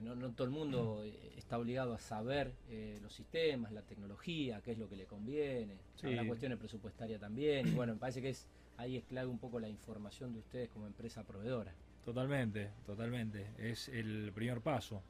No, 0.02 0.16
no 0.16 0.32
todo 0.32 0.46
el 0.46 0.52
mundo 0.52 1.04
está 1.36 1.58
obligado 1.58 1.94
a 1.94 2.00
saber 2.00 2.54
eh, 2.70 3.00
los 3.02 3.14
sistemas, 3.14 3.74
la 3.74 3.82
tecnología, 3.82 4.62
qué 4.64 4.72
es 4.72 4.78
lo 4.78 4.88
que 4.88 4.96
le 4.96 5.06
conviene. 5.06 5.76
Sí. 5.96 6.16
La 6.16 6.26
cuestión 6.26 6.58
presupuestaria 6.58 7.20
también. 7.20 7.68
Y 7.68 7.72
bueno, 7.72 7.94
me 7.94 8.00
parece 8.00 8.22
que 8.22 8.30
es 8.30 8.48
ahí 8.78 8.96
es 8.96 9.04
clave 9.04 9.28
un 9.28 9.38
poco 9.38 9.60
la 9.60 9.68
información 9.68 10.32
de 10.34 10.40
ustedes 10.40 10.70
como 10.70 10.88
empresa 10.88 11.24
proveedora. 11.24 11.74
Totalmente, 12.06 12.70
totalmente. 12.86 13.48
Es 13.58 13.88
el 13.90 14.32
primer 14.34 14.62
paso. 14.62 15.02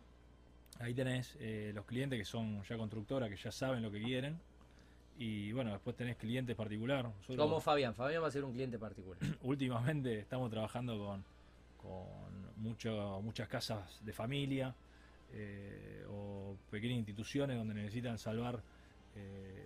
Ahí 0.80 0.94
tenés 0.94 1.38
eh, 1.40 1.72
los 1.74 1.86
clientes 1.86 2.18
que 2.20 2.26
son 2.26 2.64
ya 2.64 2.78
constructoras, 2.78 3.30
que 3.30 3.38
ya 3.38 3.52
saben 3.52 3.82
lo 3.82 3.92
que 3.92 4.02
quieren. 4.02 4.40
Y 5.18 5.52
bueno, 5.52 5.72
después 5.72 5.96
tenés 5.96 6.18
clientes 6.18 6.56
particulares. 6.56 7.06
Nosotros 7.06 7.38
Como 7.38 7.60
Fabián. 7.62 7.94
Fabián 7.94 8.24
va 8.24 8.28
a 8.28 8.32
ser 8.32 8.44
un 8.44 8.54
cliente 8.54 8.78
particular. 8.80 9.18
últimamente 9.44 10.20
estamos 10.20 10.50
trabajando 10.50 10.98
con, 10.98 11.24
con 11.82 12.08
mucho- 12.58 13.22
muchas 13.22 13.48
casas 13.48 14.00
de 14.04 14.14
familia 14.14 14.74
eh, 15.34 16.04
o 16.10 16.56
pequeñas 16.70 16.98
instituciones 16.98 17.58
donde 17.58 17.74
necesitan 17.74 18.18
salvar 18.18 18.62
eh, 19.16 19.66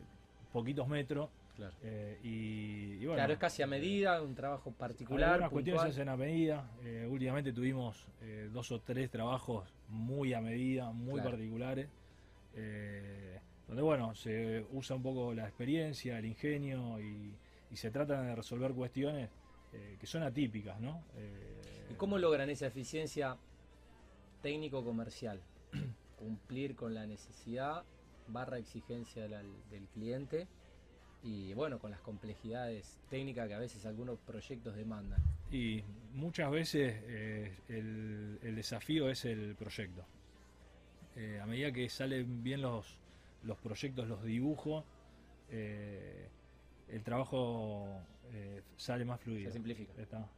poquitos 0.51 0.87
metros. 0.87 1.29
Claro. 1.55 1.73
eh, 1.81 2.19
y, 2.23 2.93
y 2.93 3.05
bueno, 3.05 3.15
claro, 3.15 3.33
es 3.33 3.39
casi 3.39 3.61
a 3.63 3.67
medida, 3.67 4.21
un 4.21 4.35
trabajo 4.35 4.71
particular. 4.71 5.29
Algunas 5.33 5.51
cuestiones 5.51 5.81
se 5.83 5.87
hacen 5.89 6.09
a 6.09 6.17
medida. 6.17 6.69
eh, 6.83 7.07
últimamente 7.09 7.53
tuvimos 7.53 8.05
eh, 8.21 8.49
dos 8.51 8.71
o 8.71 8.79
tres 8.81 9.09
trabajos 9.09 9.69
muy 9.87 10.33
a 10.33 10.41
medida, 10.41 10.91
muy 10.91 11.21
Claro. 11.21 11.31
particulares. 11.31 11.87
donde, 13.67 13.81
bueno, 13.81 14.13
se 14.15 14.63
usa 14.71 14.95
un 14.95 15.01
poco 15.03 15.33
la 15.33 15.43
experiencia, 15.47 16.19
el 16.19 16.25
ingenio 16.25 16.99
y, 17.01 17.33
y 17.71 17.75
se 17.77 17.89
tratan 17.89 18.27
de 18.27 18.35
resolver 18.35 18.71
cuestiones 18.73 19.29
que 19.99 20.05
son 20.07 20.23
atípicas, 20.23 20.79
¿no? 20.79 21.03
¿Y 21.89 21.93
cómo 21.95 22.17
logran 22.17 22.49
esa 22.49 22.67
eficiencia 22.67 23.37
técnico-comercial? 24.41 25.41
Cumplir 26.17 26.75
con 26.75 26.93
la 26.93 27.05
necesidad 27.05 27.83
barra 28.27 28.57
exigencia 28.57 29.27
del 29.27 29.87
cliente 29.93 30.47
y 31.25 31.55
bueno, 31.55 31.79
con 31.79 31.89
las 31.89 32.01
complejidades 32.01 32.99
técnicas 33.09 33.47
que 33.47 33.55
a 33.55 33.59
veces 33.59 33.83
algunos 33.87 34.19
proyectos 34.19 34.75
demandan. 34.75 35.19
Y 35.51 35.83
muchas 36.13 36.51
veces 36.51 37.01
eh, 37.07 37.57
el, 37.67 38.37
el 38.43 38.55
desafío 38.55 39.09
es 39.09 39.25
el 39.25 39.55
proyecto. 39.55 40.05
Eh, 41.15 41.39
a 41.41 41.47
medida 41.47 41.71
que 41.71 41.89
salen 41.89 42.43
bien 42.43 42.61
los, 42.61 42.99
los 43.41 43.57
proyectos, 43.57 44.07
los 44.07 44.23
dibujos, 44.23 44.85
eh, 45.49 46.29
el 46.89 47.03
trabajo 47.03 47.87
sale 48.77 49.03
más 49.03 49.19
fluido. 49.19 49.49
Se 49.49 49.53
simplifica. 49.53 49.99
Está. 49.99 50.29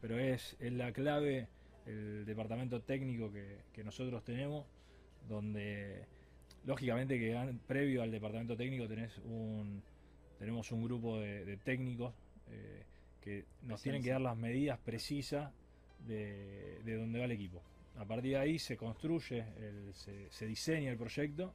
Pero 0.00 0.18
es, 0.18 0.56
es 0.58 0.72
la 0.72 0.90
clave 0.92 1.48
el 1.84 2.24
departamento 2.24 2.80
técnico 2.80 3.30
que, 3.30 3.58
que 3.74 3.84
nosotros 3.84 4.24
tenemos, 4.24 4.64
donde 5.28 6.06
lógicamente 6.64 7.18
que 7.18 7.36
previo 7.66 8.02
al 8.02 8.10
departamento 8.10 8.56
técnico 8.56 8.86
tenés 8.88 9.16
un, 9.18 9.82
tenemos 10.38 10.70
un 10.72 10.84
grupo 10.84 11.18
de, 11.20 11.44
de 11.44 11.56
técnicos 11.56 12.14
eh, 12.50 12.82
que 13.20 13.44
nos 13.62 13.82
tienen 13.82 14.02
que 14.02 14.10
dar 14.10 14.20
las 14.20 14.36
medidas 14.36 14.78
precisas 14.78 15.52
de, 16.06 16.80
de 16.84 16.96
dónde 16.96 17.18
va 17.18 17.24
el 17.26 17.32
equipo. 17.32 17.62
A 17.96 18.04
partir 18.04 18.32
de 18.32 18.38
ahí 18.38 18.58
se 18.58 18.76
construye, 18.76 19.44
el- 19.60 19.94
se, 19.94 20.30
se 20.30 20.46
diseña 20.46 20.90
el 20.90 20.96
proyecto 20.96 21.52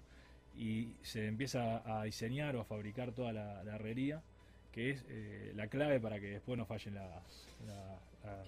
y 0.56 0.94
se 1.02 1.28
empieza 1.28 1.82
a 2.00 2.04
diseñar 2.04 2.56
o 2.56 2.62
a 2.62 2.66
fabricar 2.66 3.12
toda 3.12 3.34
la, 3.34 3.64
la 3.64 3.76
herrería, 3.76 4.22
que 4.72 4.92
es 4.92 5.04
eh, 5.10 5.52
la 5.56 5.68
clave 5.68 6.00
para 6.00 6.20
que 6.20 6.28
después 6.28 6.58
no 6.58 6.66
fallen 6.66 6.96
la- 6.96 7.22
la- 7.66 8.00
la- 8.24 8.44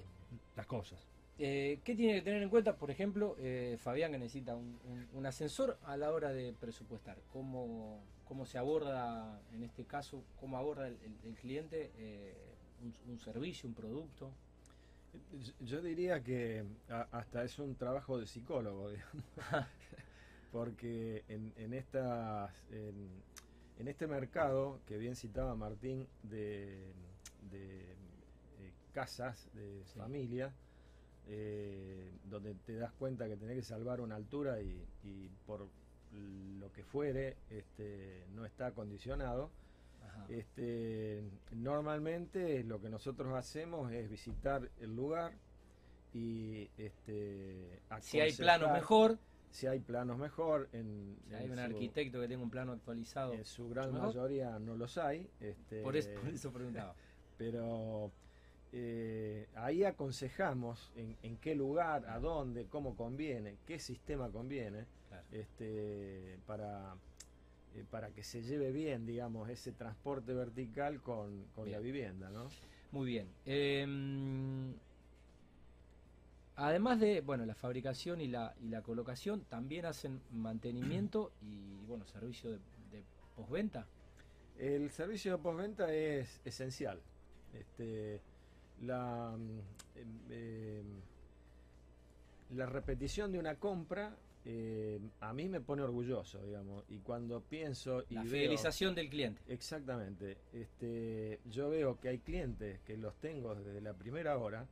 las 0.56 0.66
cosas. 0.66 1.00
Eh, 1.41 1.79
¿Qué 1.86 1.96
tiene 1.96 2.15
que 2.15 2.22
tener 2.22 2.43
en 2.43 2.50
cuenta, 2.50 2.75
por 2.75 2.91
ejemplo, 2.91 3.36
eh, 3.39 3.77
Fabián, 3.79 4.12
que 4.12 4.17
necesita 4.17 4.55
un, 4.58 4.77
un- 4.84 5.08
un 5.13 5.25
ascensor 5.25 5.77
a 5.84 5.96
la 5.96 6.12
hora 6.12 6.34
de 6.34 6.51
presupuestar? 6.51 7.17
¿Cómo, 7.31 8.03
cómo 8.27 8.46
se 8.46 8.58
aborda, 8.58 9.41
en 9.53 9.63
este 9.63 9.86
caso, 9.86 10.22
cómo 10.36 10.58
aborda 10.58 10.88
el, 10.88 10.96
el- 11.01 11.29
el 11.29 11.36
cliente 11.36 11.91
eh, 11.96 12.34
un, 12.81 12.93
un 13.12 13.19
servicio, 13.19 13.69
un 13.69 13.75
producto? 13.75 14.31
Yo 15.62 15.81
diría 15.81 16.22
que 16.22 16.65
a- 16.89 17.08
hasta 17.12 17.43
es 17.46 17.58
un 17.58 17.74
trabajo 17.75 18.19
de 18.19 18.27
psicólogo, 18.27 18.89
digamos. 18.91 19.25
porque 20.51 21.24
en, 21.29 21.53
en 21.55 21.74
estas 21.74 22.51
en, 22.69 23.24
en 23.77 23.88
este 23.88 24.08
mercado 24.08 24.81
que 24.86 24.98
bien 24.98 25.15
citaba 25.15 25.55
Martín 25.55 26.05
de, 26.24 26.91
de, 27.50 27.96
casas 28.91 29.48
de 29.53 29.86
Sí. 29.86 30.00
familia, 30.00 30.53
eh, 31.31 32.12
donde 32.25 32.55
te 32.55 32.75
das 32.75 32.91
cuenta 32.93 33.27
que 33.27 33.38
tenés 33.38 33.55
que 33.55 33.62
salvar 33.62 34.01
una 34.01 34.15
altura 34.15 34.62
y, 34.62 34.83
y 35.03 35.29
por 35.45 35.67
lo 36.12 36.71
que 36.74 36.83
fuere 36.83 37.38
este, 37.50 38.25
no 38.33 38.45
está 38.45 38.67
acondicionado. 38.67 39.51
Ajá. 40.03 40.25
Este, 40.29 41.21
normalmente 41.51 42.63
lo 42.63 42.81
que 42.81 42.89
nosotros 42.89 43.33
hacemos 43.36 43.91
es 43.91 44.09
visitar 44.09 44.69
el 44.79 44.95
lugar 44.95 45.33
y 46.13 46.67
este, 46.77 47.79
si 48.01 48.19
hay 48.19 48.33
planos 48.33 48.71
mejor, 48.71 49.19
si 49.51 49.67
hay 49.67 49.79
planos 49.79 50.17
mejor, 50.17 50.67
en, 50.74 51.15
si 51.27 51.36
hay 51.36 51.45
en 51.45 51.51
un 51.51 51.57
su- 51.57 51.63
arquitecto 51.63 52.19
que 52.21 52.27
tenga 52.27 52.43
un 52.43 52.50
plano 52.50 52.71
actualizado, 52.71 53.33
en 53.33 53.45
su 53.45 53.69
gran 53.69 53.93
mayoría 53.93 54.57
no 54.57 54.75
los 54.75 54.98
hay, 54.98 55.29
este, 55.39 55.83
por, 55.83 55.95
eso, 55.95 56.09
por 56.19 56.29
eso 56.29 56.51
preguntaba. 56.51 56.95
pero 57.38 58.12
eh, 58.72 59.48
ahí 59.56 59.84
aconsejamos 59.84 60.92
en, 60.96 61.16
en 61.24 61.38
qué 61.38 61.56
lugar, 61.56 62.06
a 62.08 62.20
dónde, 62.20 62.66
cómo 62.66 62.96
conviene, 62.96 63.58
qué 63.66 63.80
sistema 63.80 64.30
conviene 64.30 64.86
Claro. 65.08 65.24
este, 65.32 66.38
para, 66.46 66.94
eh, 67.76 67.84
para 67.90 68.12
que 68.12 68.24
se 68.24 68.44
lleve 68.44 68.72
bien, 68.72 69.08
digamos, 69.08 69.50
ese 69.50 69.72
transporte 69.72 70.34
vertical 70.34 71.02
con, 71.02 71.46
con 71.56 71.72
la 71.72 71.80
vivienda, 71.80 72.30
¿no? 72.30 72.48
Muy 72.92 73.08
bien. 73.08 73.28
Em, 73.46 74.74
además 76.56 77.00
de 77.00 77.22
bueno 77.22 77.46
la 77.46 77.56
fabricación 77.56 78.22
y 78.22 78.28
la, 78.28 78.54
y 78.62 78.68
la 78.70 78.82
colocación, 78.84 79.42
también 79.46 79.86
hacen 79.86 80.22
mantenimiento 80.32 81.32
y 81.42 81.76
bueno 81.88 82.06
servicio 82.06 82.52
de, 82.52 82.58
de 82.92 83.04
postventa. 83.36 83.88
El 84.60 84.92
servicio 84.92 85.38
de 85.38 85.42
postventa 85.42 85.92
es 85.94 86.40
esencial. 86.46 87.00
Este, 87.54 88.22
la, 88.83 89.36
mm, 89.38 89.59
em, 90.00 90.31
em, 90.31 90.86
la 92.55 92.65
repetición 92.65 93.31
de 93.31 93.39
una 93.39 93.55
compra 93.55 94.15
eh, 94.45 95.00
a 95.19 95.33
mí 95.33 95.50
me 95.50 95.59
pone 95.59 95.81
orgulloso, 95.81 96.41
digamos, 96.41 96.83
y 96.89 97.00
cuando 97.00 97.41
pienso 97.41 98.05
y 98.09 98.15
La 98.15 98.24
veo- 98.24 98.31
fidelización 98.31 98.95
del 98.95 99.09
cliente. 99.09 99.41
Exactamente. 99.50 100.38
Este, 100.53 101.39
yo 101.51 101.69
veo 101.69 102.00
que 102.00 102.07
hay 102.09 102.19
clientes 102.19 102.79
que 102.86 102.98
los 102.98 103.13
tengo 103.17 103.53
desde 103.53 103.81
la 103.81 103.93
primera 103.93 104.38
hora, 104.38 104.65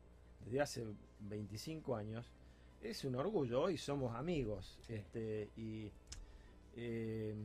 desde 0.46 0.62
hace 0.62 0.86
25 1.20 1.96
años. 1.98 2.26
Es 2.82 3.04
un 3.04 3.16
orgullo, 3.16 3.62
hoy 3.62 3.78
somos 3.78 4.16
amigos. 4.16 4.78
Sí. 4.88 4.94
Este, 4.96 5.50
y 5.58 5.92
eh, 6.78 7.36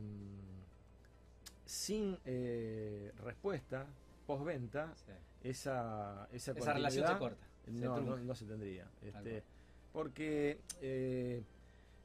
sin 1.65 2.17
eh, 2.25 3.11
respuesta, 3.23 3.85
postventa, 4.25 4.93
esa, 5.43 6.27
esa, 6.31 6.51
Esa 6.53 6.73
relación 6.73 7.07
se 7.07 7.17
corta. 7.17 7.45
se 7.65 7.71
no, 7.71 7.99
no, 8.01 8.17
no 8.17 8.35
se 8.35 8.45
tendría. 8.45 8.87
Este, 9.01 9.43
porque 9.91 10.59
eh, 10.81 11.43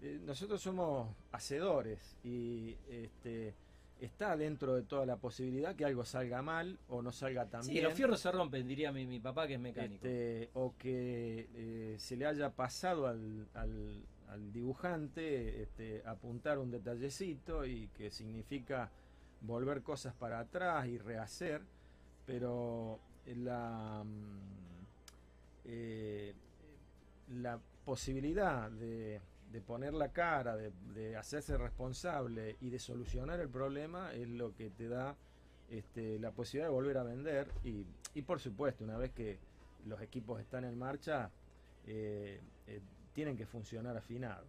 eh, 0.03 0.21
nosotros 0.25 0.61
somos 0.61 1.15
hacedores 1.33 2.17
y 2.25 2.77
este, 2.91 3.55
está 4.01 4.37
dentro 4.37 4.75
de 4.75 4.83
toda 4.83 5.07
la 5.07 5.17
posibilidad 5.17 5.75
que 5.75 5.85
algo 5.85 6.05
salga 6.05 6.43
mal 6.43 6.79
o 6.89 7.01
no 7.03 7.13
salga 7.13 7.47
tan 7.47 7.65
Sí, 7.65 7.73
bien. 7.73 7.85
los 7.85 7.95
fierros 7.95 8.21
se 8.21 8.31
rompen, 8.31 8.67
diría 8.69 8.93
mi, 8.93 9.07
mi 9.07 9.21
papá 9.21 9.47
que 9.47 9.55
es 9.55 9.61
mecánico. 9.61 10.05
este, 10.07 10.51
o 10.55 10.75
que 10.79 11.49
eh, 11.55 11.97
se 11.99 12.17
le 12.17 12.27
haya 12.27 12.51
pasado 12.51 13.07
al, 13.07 13.49
al- 13.55 14.03
al 14.29 14.53
dibujante 14.53 15.63
este, 15.63 16.03
apuntar 16.05 16.59
un 16.59 16.71
detallecito 16.71 17.65
y 17.65 17.89
que 17.97 18.11
significa 18.11 18.91
volver 19.41 19.83
cosas 19.83 20.13
para 20.15 20.41
atrás 20.41 20.87
y 20.87 20.99
rehacer, 20.99 21.63
pero 22.27 23.01
la, 23.37 24.03
mm, 24.05 24.85
eh, 25.67 26.35
la 27.31 27.59
posibilidad 27.85 28.71
de, 28.71 29.21
de 29.53 29.61
poner 29.61 29.95
la 29.95 30.09
cara, 30.13 30.57
de, 30.57 30.73
de 30.95 31.17
hacerse 31.17 31.57
responsable 31.57 32.57
y 32.61 32.71
de 32.71 32.79
solucionar 32.79 33.41
el 33.41 33.49
problema 33.49 34.13
es 34.15 34.29
lo 34.29 34.55
que 34.55 34.71
te 34.71 34.89
da 34.89 35.15
este, 35.71 36.19
la 36.19 36.31
posibilidad 36.31 36.69
de 36.69 36.75
volver 36.75 36.99
a 36.99 37.03
vender 37.03 37.49
y, 37.65 37.85
y 38.15 38.23
por 38.23 38.41
supuesto, 38.41 38.85
una 38.85 38.97
vez 38.97 39.11
que 39.13 39.39
los 39.87 40.01
equipos 40.01 40.41
están 40.41 40.65
en 40.65 40.79
marcha, 40.79 41.31
eh, 41.87 42.41
eh, 42.67 42.81
tienen 43.15 43.37
que 43.37 43.47
funcionar 43.47 43.97
afinados. 43.97 44.47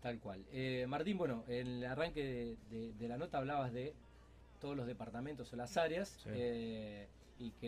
Tal 0.00 0.20
cual. 0.20 0.44
Martín, 0.86 1.18
bueno, 1.18 1.44
en 1.48 1.66
el 1.66 1.84
arranque 1.84 2.22
de, 2.22 2.56
de- 2.76 2.92
de 2.92 3.08
la 3.08 3.16
nota 3.18 3.38
hablabas 3.38 3.72
de 3.72 3.94
todos 4.60 4.76
los 4.76 4.86
departamentos 4.86 5.52
o 5.52 5.56
las 5.56 5.76
áreas 5.76 6.08
Sí. 6.22 6.30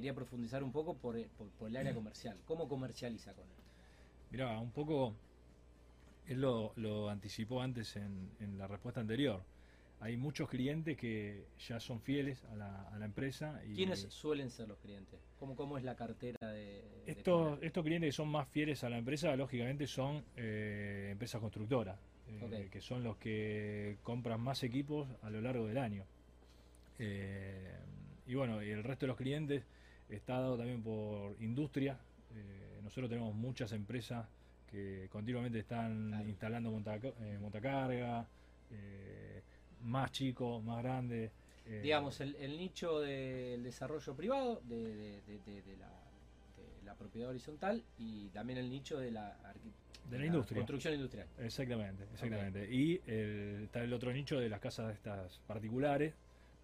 Quería 0.01 0.15
profundizar 0.15 0.63
un 0.65 0.73
poco 0.73 0.95
por, 0.95 1.15
el- 1.19 1.27
por- 1.37 1.51
por 1.51 1.69
el 1.69 1.77
área 1.77 1.95
comercial. 1.95 2.35
¿Cómo 2.47 2.67
comercializa 2.67 3.35
con 3.35 3.45
él? 3.45 3.51
Mirá, 4.31 4.59
un 4.59 4.71
poco, 4.71 5.15
él 6.27 6.41
lo, 6.41 6.73
lo 6.77 7.11
anticipó 7.11 7.61
antes 7.61 7.97
en, 7.97 8.31
en 8.41 8.57
la 8.57 8.67
respuesta 8.67 9.01
anterior. 9.03 9.43
Hay 10.01 10.17
muchos 10.17 10.49
clientes 10.49 10.97
que 10.97 11.45
ya 11.69 11.79
son 11.81 12.01
fieles 12.01 12.43
a 12.45 12.57
la, 12.57 12.89
a 12.89 12.99
la 12.99 13.05
empresa. 13.05 13.61
Y 13.69 13.75
¿Quiénes 13.75 14.01
suelen 14.09 14.49
ser 14.49 14.69
los 14.69 14.79
clientes? 14.79 15.21
¿Cómo, 15.39 15.55
cómo 15.55 15.77
es 15.77 15.85
la 15.85 15.95
cartera 15.97 16.39
de, 16.51 16.83
Estos, 17.05 17.43
clientes? 17.43 17.67
estos 17.67 17.85
clientes 17.85 18.09
que 18.09 18.13
son 18.13 18.29
más 18.31 18.49
fieles 18.49 18.83
a 18.85 18.89
la 18.89 18.97
empresa, 18.97 19.37
lógicamente 19.37 19.87
son 19.87 20.25
eh, 20.39 21.11
empresas 21.13 21.43
constructoras, 21.43 21.99
eh, 22.29 22.69
que 22.73 22.81
son 22.81 23.05
los 23.05 23.19
que 23.19 23.99
compran 24.03 24.41
más 24.41 24.63
equipos 24.63 25.07
a 25.21 25.29
lo 25.29 25.43
largo 25.43 25.67
del 25.67 25.77
año. 25.77 26.05
Eh, 26.99 27.75
y 28.27 28.35
bueno, 28.35 28.63
y 28.63 28.71
el 28.71 28.83
resto 28.83 29.05
de 29.05 29.09
los 29.09 29.17
clientes 29.19 29.65
está 30.11 30.35
dado 30.40 30.57
también 30.57 30.83
por 30.83 31.37
industria. 31.40 31.99
Eh, 32.35 32.81
nosotros 32.83 33.09
tenemos 33.09 33.35
muchas 33.35 33.73
empresas 33.73 34.27
que 34.70 35.09
continuamente 35.11 35.59
están 35.59 36.09
Claro. 36.11 36.29
instalando 36.29 36.70
montaca- 36.70 37.12
eh, 37.20 37.38
montacarga, 37.40 38.27
eh, 38.70 39.42
más 39.83 40.12
chicos, 40.12 40.62
más 40.62 40.83
grandes. 40.83 41.33
eh, 41.66 41.81
Digamos, 41.83 42.20
el, 42.20 42.35
el 42.37 42.57
nicho 42.57 43.01
del 43.01 43.62
desarrollo 43.62 44.14
privado, 44.16 44.61
de, 44.64 44.77
de- 44.96 45.20
de- 45.23 45.38
de- 45.46 45.62
de 45.62 45.77
la, 45.77 45.88
de 46.57 46.85
la 46.85 46.94
propiedad 46.94 47.31
horizontal 47.31 47.83
y 47.99 48.29
también 48.31 48.59
el 48.59 48.68
nicho 48.70 48.99
de 48.99 49.11
la, 49.11 49.37
De 50.09 50.18
la 50.18 50.27
industria. 50.27 50.59
construcción 50.61 50.94
industrial. 50.94 51.29
Exactamente, 51.38 52.05
exactamente. 52.12 52.73
Y 52.75 53.01
el- 53.07 53.64
está 53.64 53.83
el 53.85 53.92
otro 53.92 54.12
nicho 54.12 54.38
de 54.40 54.49
las 54.49 54.59
casas 54.61 54.94
estas 54.94 55.38
particulares, 55.46 56.14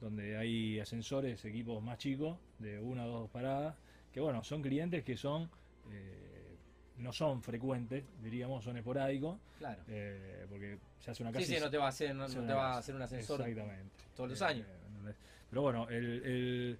donde 0.00 0.37
hay 0.37 0.78
ascensores, 0.80 1.44
equipos 1.44 1.82
más 1.82 1.98
chicos, 1.98 2.38
de 2.59 2.78
una 2.80 3.06
o 3.06 3.20
dos 3.20 3.30
paradas, 3.30 3.76
que 4.12 4.20
bueno, 4.20 4.42
son 4.44 4.62
clientes 4.62 5.04
que 5.04 5.16
son, 5.16 5.48
eh, 5.92 6.56
no 6.98 7.12
son 7.12 7.42
frecuentes, 7.42 8.04
diríamos, 8.22 8.64
son 8.64 8.76
esporádicos, 8.76 9.38
Claro. 9.59 9.80
eh, 9.88 10.46
porque 10.48 10.78
se 11.00 11.11
hace 11.11 11.22
una 11.22 11.30
Sí, 11.32 11.38
casa... 11.38 11.46
sí, 11.46 11.56
y 11.56 11.61
no 11.61 11.70
te 11.70 11.78
va 11.78 11.87
a 11.87 11.88
hacer, 11.88 12.14
no, 12.14 12.26
te 12.26 12.52
va 12.52 12.74
a 12.74 12.78
hacer 12.78 12.94
un 12.94 13.02
ascensor 13.02 13.40
Exactamente. 13.42 13.90
todos 14.14 14.30
los 14.30 14.40
Eh, 14.40 14.44
años. 14.44 14.66
¿entendés? 14.88 15.16
Pero 15.50 15.62
bueno, 15.62 15.88
el, 15.88 16.04
el 16.24 16.78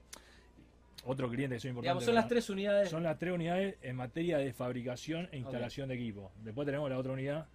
otro 1.05 1.29
cliente 1.31 1.57
que 1.57 1.61
son 1.61 1.71
importantes... 1.71 1.83
Digamos, 1.85 2.05
son 2.05 2.15
las 2.15 2.29
tres 2.29 2.51
unidades. 2.51 2.89
son 2.91 3.03
las 3.03 3.19
tres 3.19 3.33
unidades 3.33 3.77
en 3.83 3.97
materia 3.97 4.39
de 4.39 4.53
fabricación 4.53 5.29
e 5.33 5.39
instalación 5.39 5.89
de 5.89 5.95
equipo. 5.95 6.33
Después 6.43 6.67
tenemos 6.67 6.91
la 6.91 6.99
otra 6.99 7.13
unidad 7.13 7.47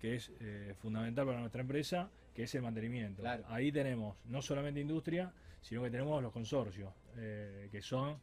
que 0.00 0.14
es 0.16 0.30
eh, 0.40 0.74
fundamental 0.80 1.26
para 1.26 1.40
nuestra 1.40 1.60
empresa, 1.60 2.08
que 2.38 2.44
es 2.44 2.54
el 2.54 2.62
mantenimiento. 2.62 3.20
Claro. 3.20 3.42
Ahí 3.48 3.72
tenemos 3.72 4.16
no 4.26 4.40
solamente 4.40 4.78
industria, 4.78 5.32
sino 5.60 5.82
que 5.82 5.90
tenemos 5.90 6.22
los 6.22 6.32
consorcios, 6.32 6.92
eh, 7.16 7.68
que 7.72 7.82
son 7.82 8.16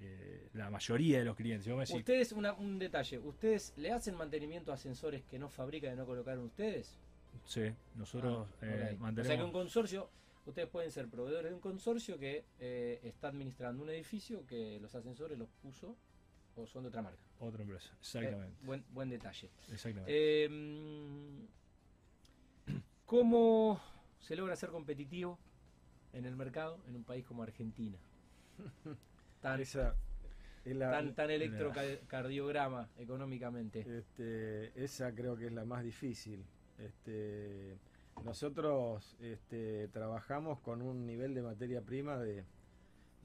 eh, 0.00 0.48
la 0.54 0.70
mayoría 0.70 1.18
de 1.18 1.26
los 1.26 1.36
clientes. 1.36 1.66
Si 1.66 1.70
decís, 1.70 1.94
Ustedes, 1.96 2.32
una- 2.32 2.54
un 2.54 2.78
detalle, 2.78 3.18
¿ustedes 3.18 3.74
le 3.76 3.92
hacen 3.92 4.14
mantenimiento 4.14 4.72
a 4.72 4.76
ascensores 4.76 5.22
que 5.24 5.38
no 5.38 5.50
fabrican 5.50 5.92
y 5.92 5.96
no 5.96 6.06
colocaron 6.06 6.46
ustedes? 6.46 6.96
sí, 7.44 7.70
nosotros 7.94 8.48
Ah, 8.62 8.64
eh, 8.64 8.68
ok. 8.68 8.72
O 8.72 8.78
sea 8.78 8.88
que 8.88 8.96
mantenemos... 8.96 9.44
un 9.44 9.52
consorcio, 9.52 10.08
ustedes 10.46 10.68
pueden 10.70 10.90
ser 10.90 11.08
proveedores 11.08 11.50
de 11.50 11.54
un 11.54 11.60
consorcio 11.60 12.18
que 12.18 12.46
eh, 12.60 13.00
está 13.02 13.28
administrando 13.28 13.82
un 13.82 13.90
edificio 13.90 14.46
que 14.46 14.78
los 14.80 14.94
ascensores 14.94 15.36
los 15.38 15.50
puso 15.62 15.94
o 16.56 16.66
son 16.66 16.84
de 16.84 16.88
otra 16.88 17.02
marca. 17.02 17.20
Otra 17.38 17.62
empresa, 17.62 17.90
exactamente. 18.00 18.56
buen, 18.64 18.82
buen 18.94 19.10
detalle. 19.10 19.50
exactamente. 19.70 20.48
¿Cómo, 23.08 23.80
se 24.20 24.36
logra 24.36 24.54
ser 24.54 24.68
competitivo 24.68 25.38
en 26.12 26.26
el 26.26 26.36
mercado 26.36 26.78
en 26.86 26.94
un 26.94 27.04
país 27.04 27.24
como 27.24 27.42
Argentina? 27.42 27.96
Tan, 29.40 29.60
Esa 29.60 29.96
la- 30.64 30.90
tan, 30.90 31.14
tan 31.14 31.30
electrocardiograma 31.30 32.88
económicamente. 32.98 33.86
Este, 33.98 34.72
esa 34.84 35.14
creo 35.14 35.36
que 35.36 35.46
es 35.46 35.52
la 35.52 35.64
más 35.64 35.82
difícil. 35.82 36.44
Este, 36.78 37.78
nosotros 38.24 39.16
este, 39.20 39.88
trabajamos 39.88 40.60
con 40.60 40.82
un 40.82 41.06
nivel 41.06 41.34
de 41.34 41.42
materia 41.42 41.80
prima 41.80 42.18
de, 42.18 42.44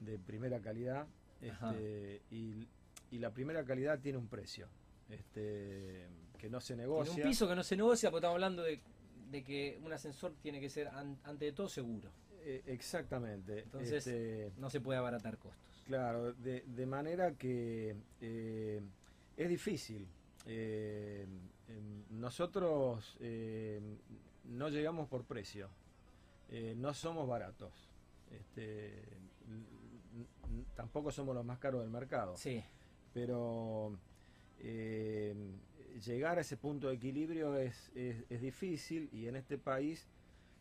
de 0.00 0.18
primera 0.18 0.60
calidad 0.60 1.06
este, 1.42 2.22
y, 2.30 2.66
y 3.10 3.18
la 3.18 3.30
primera 3.30 3.64
calidad 3.64 3.98
tiene 3.98 4.16
un 4.18 4.28
precio 4.28 4.66
este, 5.10 6.06
que 6.38 6.48
no 6.48 6.60
se 6.60 6.68
Tiene 6.74 6.82
negocia. 6.84 7.22
un 7.24 7.28
piso 7.28 7.46
que 7.48 7.54
no 7.54 7.62
se 7.62 7.76
negocia 7.76 8.10
porque 8.10 8.20
estamos 8.20 8.36
hablando 8.36 8.62
de, 8.62 8.80
de 9.34 9.42
que 9.42 9.80
un 9.84 9.92
ascensor 9.92 10.32
tiene 10.40 10.60
que 10.60 10.70
ser 10.70 10.86
an- 10.88 11.18
ante 11.24 11.50
todo 11.52 11.68
seguro. 11.68 12.08
Eh, 12.44 12.62
exactamente. 12.66 13.60
Entonces- 13.60 14.06
Este, 14.06 14.52
No 14.58 14.70
se 14.70 14.80
puede 14.80 14.98
abaratar 14.98 15.38
costos. 15.38 15.82
Claro, 15.86 16.32
de, 16.34 16.60
de 16.66 16.86
manera 16.86 17.32
que 17.34 17.96
eh, 18.20 18.80
es 19.36 19.48
difícil. 19.48 20.06
Eh, 20.46 21.26
em, 21.68 22.04
nosotros 22.20 23.16
eh, 23.20 23.80
no 24.44 24.68
llegamos 24.68 25.08
por 25.08 25.24
precio, 25.24 25.68
no 26.76 26.94
somos 26.94 27.26
baratos, 27.26 27.72
este, 28.30 28.92
tampoco 30.76 31.10
somos 31.10 31.34
los 31.34 31.44
más 31.44 31.58
caros 31.58 31.80
del 31.80 31.90
mercado, 31.90 32.36
Sí, 32.36 32.62
pero 33.12 33.98
llegar 36.04 36.38
a 36.38 36.40
ese 36.40 36.56
punto 36.56 36.88
de 36.88 36.94
equilibrio 36.94 37.56
es, 37.56 37.90
es- 37.94 38.24
es 38.28 38.40
difícil 38.40 39.08
y 39.12 39.28
en 39.28 39.36
este 39.36 39.58
país 39.58 40.06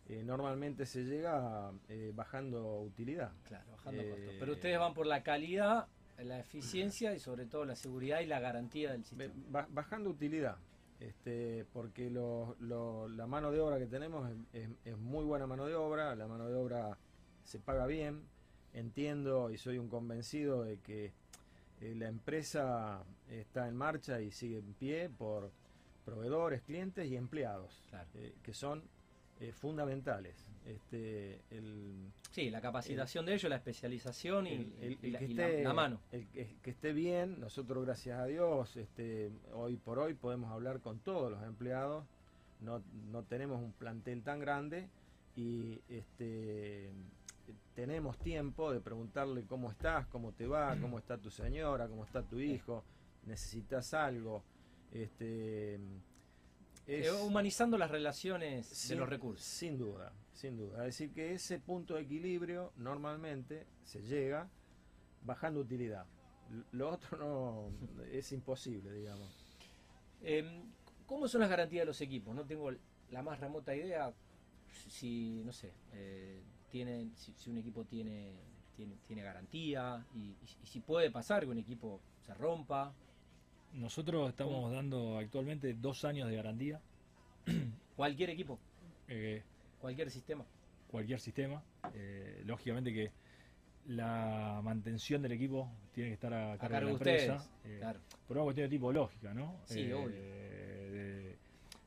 eh, 0.10 0.22
normalmente 0.24 0.86
se 0.86 1.04
llega 1.06 1.72
eh, 1.88 2.12
bajando 2.14 2.82
utilidad. 2.82 3.32
claro, 3.48 3.72
bajando 3.72 4.02
Eh, 4.02 4.10
costos. 4.10 4.34
Pero 4.40 4.52
ustedes 4.54 4.78
van 4.80 4.94
por 4.94 5.06
la 5.06 5.24
calidad, 5.24 5.88
la 6.18 6.40
eficiencia 6.40 7.14
y 7.16 7.20
sobre 7.20 7.46
todo 7.46 7.66
la 7.66 7.76
seguridad 7.76 8.20
y 8.20 8.26
la 8.26 8.40
garantía 8.40 8.92
del 8.92 9.04
sistema. 9.06 9.34
ba- 9.50 9.68
bajando 9.72 10.10
utilidad, 10.10 10.58
este, 11.00 11.66
porque 11.74 12.10
lo- 12.10 12.56
lo- 12.60 13.08
la 13.08 13.26
mano 13.28 13.50
de 13.52 13.60
obra 13.62 13.80
que 13.80 13.88
tenemos 13.88 14.30
es, 14.30 14.64
es- 14.64 14.70
es 14.86 14.98
muy 14.98 15.24
buena 15.26 15.48
mano 15.48 15.66
de 15.68 15.76
obra, 15.76 16.16
la 16.16 16.28
mano 16.28 16.48
de 16.50 16.56
obra 16.56 16.98
se 17.46 17.60
paga 17.60 17.88
bien, 17.88 18.24
entiendo 18.74 19.52
y 19.52 19.58
soy 19.58 19.78
un 19.78 19.88
convencido 19.88 20.64
de 20.64 20.80
que 20.80 21.14
la 21.82 22.08
empresa 22.08 23.04
está 23.40 23.68
en 23.68 23.76
marcha 23.76 24.22
y 24.22 24.32
sigue 24.32 24.58
en 24.60 24.74
pie 24.74 25.10
por 25.10 25.52
proveedores, 26.06 26.62
clientes 26.62 27.08
y 27.10 27.16
empleados, 27.16 27.84
Claro. 27.90 28.08
eh, 28.16 28.34
que 28.44 28.54
son 28.54 28.84
eh, 29.40 29.52
fundamentales. 29.52 30.36
Este, 30.66 31.42
el, 31.52 32.12
Sí, 32.32 32.50
la 32.50 32.62
capacitación 32.62 33.26
de 33.26 33.34
ellos, 33.34 33.50
la 33.50 33.58
especialización 33.58 34.48
y, 34.48 34.52
el, 34.82 34.98
la, 35.12 35.20
que 35.20 35.26
y 35.26 35.34
la- 35.34 35.48
esté, 35.50 35.64
la 35.64 35.74
mano. 35.74 36.00
el 36.12 36.28
que, 36.28 36.56
que 36.62 36.70
esté 36.72 36.94
bien, 36.94 37.40
nosotros 37.40 37.84
gracias 37.86 38.20
a 38.20 38.26
Dios, 38.26 38.76
este, 38.78 39.32
hoy 39.54 39.76
por 39.78 40.00
hoy 40.00 40.14
podemos 40.14 40.52
hablar 40.52 40.80
con 40.80 41.00
todos 41.00 41.32
los 41.32 41.44
empleados, 41.44 42.06
no, 42.62 42.82
no 43.12 43.24
tenemos 43.24 43.62
un 43.62 43.74
plantel 43.74 44.24
tan 44.24 44.40
grande 44.40 44.88
y 45.36 45.80
este, 45.90 46.92
tenemos 47.76 48.18
tiempo 48.20 48.72
de 48.72 48.80
preguntarle 48.80 49.44
cómo 49.46 49.70
estás, 49.72 50.06
cómo 50.08 50.32
te 50.32 50.48
va, 50.48 50.78
cómo 50.80 50.98
está 51.00 51.18
tu 51.18 51.30
señora, 51.30 51.88
cómo 51.88 52.06
está 52.06 52.22
tu 52.24 52.40
hijo, 52.40 52.84
necesitas 53.26 53.94
algo. 53.94 54.44
Este, 54.92 55.76
Eh, 55.76 55.80
es- 57.08 57.12
humanizando 57.22 57.78
las 57.78 57.90
relaciones 57.90 58.88
de 58.90 58.96
los 58.96 59.08
recursos. 59.10 59.46
Sin 59.46 59.78
duda, 59.78 60.12
sin 60.34 60.58
duda. 60.58 60.80
Es 60.80 60.98
decir, 60.98 61.14
que 61.14 61.34
ese 61.34 61.60
punto 61.60 61.96
de 61.96 62.02
equilibrio 62.02 62.74
normalmente 62.78 63.66
se 63.84 64.02
llega 64.02 64.50
bajando 65.24 65.62
utilidad. 65.62 66.06
Lo 66.74 66.90
otro 66.92 67.18
no 67.18 67.72
es 68.12 68.32
imposible, 68.34 68.92
digamos. 68.92 69.30
Eh, 70.22 70.64
¿Cómo 71.06 71.28
son 71.28 71.42
las 71.42 71.50
garantías 71.50 71.82
de 71.84 71.86
los 71.86 72.02
equipos? 72.02 72.36
No 72.36 72.46
tengo 72.46 72.72
la 73.12 73.22
más 73.24 73.40
remota 73.40 73.76
idea 73.76 74.14
si, 74.90 75.42
no 75.46 75.54
sé, 75.54 75.74
eh, 75.94 76.42
tienen, 76.70 77.16
si, 77.16 77.34
si 77.34 77.50
un 77.50 77.58
equipo 77.58 77.86
tiene, 77.86 78.34
tiene, 78.76 78.98
tiene 79.08 79.22
garantía 79.22 80.06
y, 80.14 80.20
y- 80.20 80.38
y 80.64 80.66
si 80.66 80.80
puede 80.82 81.12
pasar 81.12 81.44
que 81.46 81.50
un 81.52 81.58
equipo 81.60 82.02
se 82.26 82.34
rompa. 82.34 82.94
Nosotros 83.74 84.30
estamos 84.30 84.72
dando 84.72 85.18
actualmente 85.18 85.74
dos 85.74 86.06
años 86.06 86.30
de 86.30 86.36
garantía, 86.36 86.80
Cualquier 87.96 88.30
equipo, 88.32 88.58
eh, 89.08 89.42
cualquier 89.80 90.10
sistema. 90.12 90.46
cualquier 90.90 91.20
sistema. 91.20 91.62
Eh, 91.94 92.42
lógicamente 92.46 92.94
que 92.94 93.12
la 93.88 94.62
mantención 94.64 95.22
del 95.22 95.34
equipo 95.34 95.70
tiene 95.94 96.10
que 96.10 96.14
estar 96.16 96.34
a, 96.34 96.54
A 96.54 96.58
cargo 96.58 96.78
de 96.78 96.86
la 96.86 96.92
empresa. 96.92 97.36
ustedes. 97.36 97.52
eh, 97.66 97.78
Claro. 97.80 98.00
por 98.28 98.38
una 98.38 98.44
cuestión 98.46 98.66
de 98.70 98.70
tipo 98.76 98.92
lógica, 98.92 99.34
¿no? 99.34 99.60
Sí, 99.66 99.92
obvio. 99.92 100.08
de- 100.22 101.36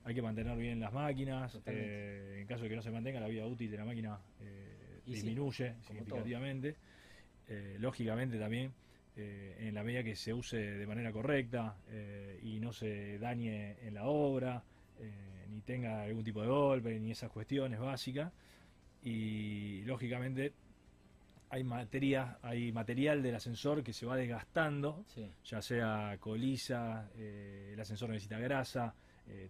hay 0.04 0.14
que 0.14 0.22
mantener 0.22 0.56
bien 0.56 0.78
las 0.78 0.92
máquinas. 0.92 1.58
Eh, 1.66 2.38
en 2.40 2.46
caso 2.46 2.62
de 2.62 2.68
que 2.68 2.76
no 2.76 2.82
se 2.82 2.90
mantenga, 2.92 3.18
la 3.18 3.26
vida 3.26 3.44
útil 3.46 3.68
de 3.70 3.76
la 3.76 3.84
máquina 3.84 4.20
eh, 4.40 5.00
sí, 5.04 5.10
disminuye 5.12 5.70
como 5.72 5.82
significativamente. 6.00 6.76
Eh, 7.48 7.76
lógicamente 7.80 8.38
también, 8.38 8.72
eh, 9.16 9.56
en 9.60 9.74
la 9.74 9.82
medida 9.82 10.02
que 10.04 10.14
se 10.14 10.34
use 10.34 10.56
de 10.56 10.86
manera 10.86 11.10
correcta 11.10 11.76
eh, 11.88 12.38
y 12.42 12.60
no 12.60 12.72
se 12.72 13.18
dañe 13.18 13.76
en 13.86 13.94
la 13.94 14.04
obra, 14.06 14.62
eh, 15.00 15.46
ni 15.48 15.62
tenga 15.62 16.02
algún 16.02 16.22
tipo 16.22 16.42
de 16.42 16.48
golpe, 16.48 17.00
ni 17.00 17.12
esas 17.12 17.30
cuestiones 17.30 17.80
básicas. 17.80 18.32
Y 19.02 19.82
lógicamente 19.82 20.52
hay 21.48 21.64
materia, 21.64 22.38
hay 22.42 22.72
material 22.72 23.22
del 23.22 23.36
ascensor 23.36 23.82
que 23.82 23.92
se 23.92 24.04
va 24.04 24.16
desgastando 24.16 25.04
Sí. 25.06 25.30
ya 25.44 25.62
sea 25.62 26.16
coliza, 26.20 27.08
eh, 27.16 27.70
el 27.72 27.80
ascensor 27.80 28.10
necesita 28.10 28.38
grasa, 28.38 28.94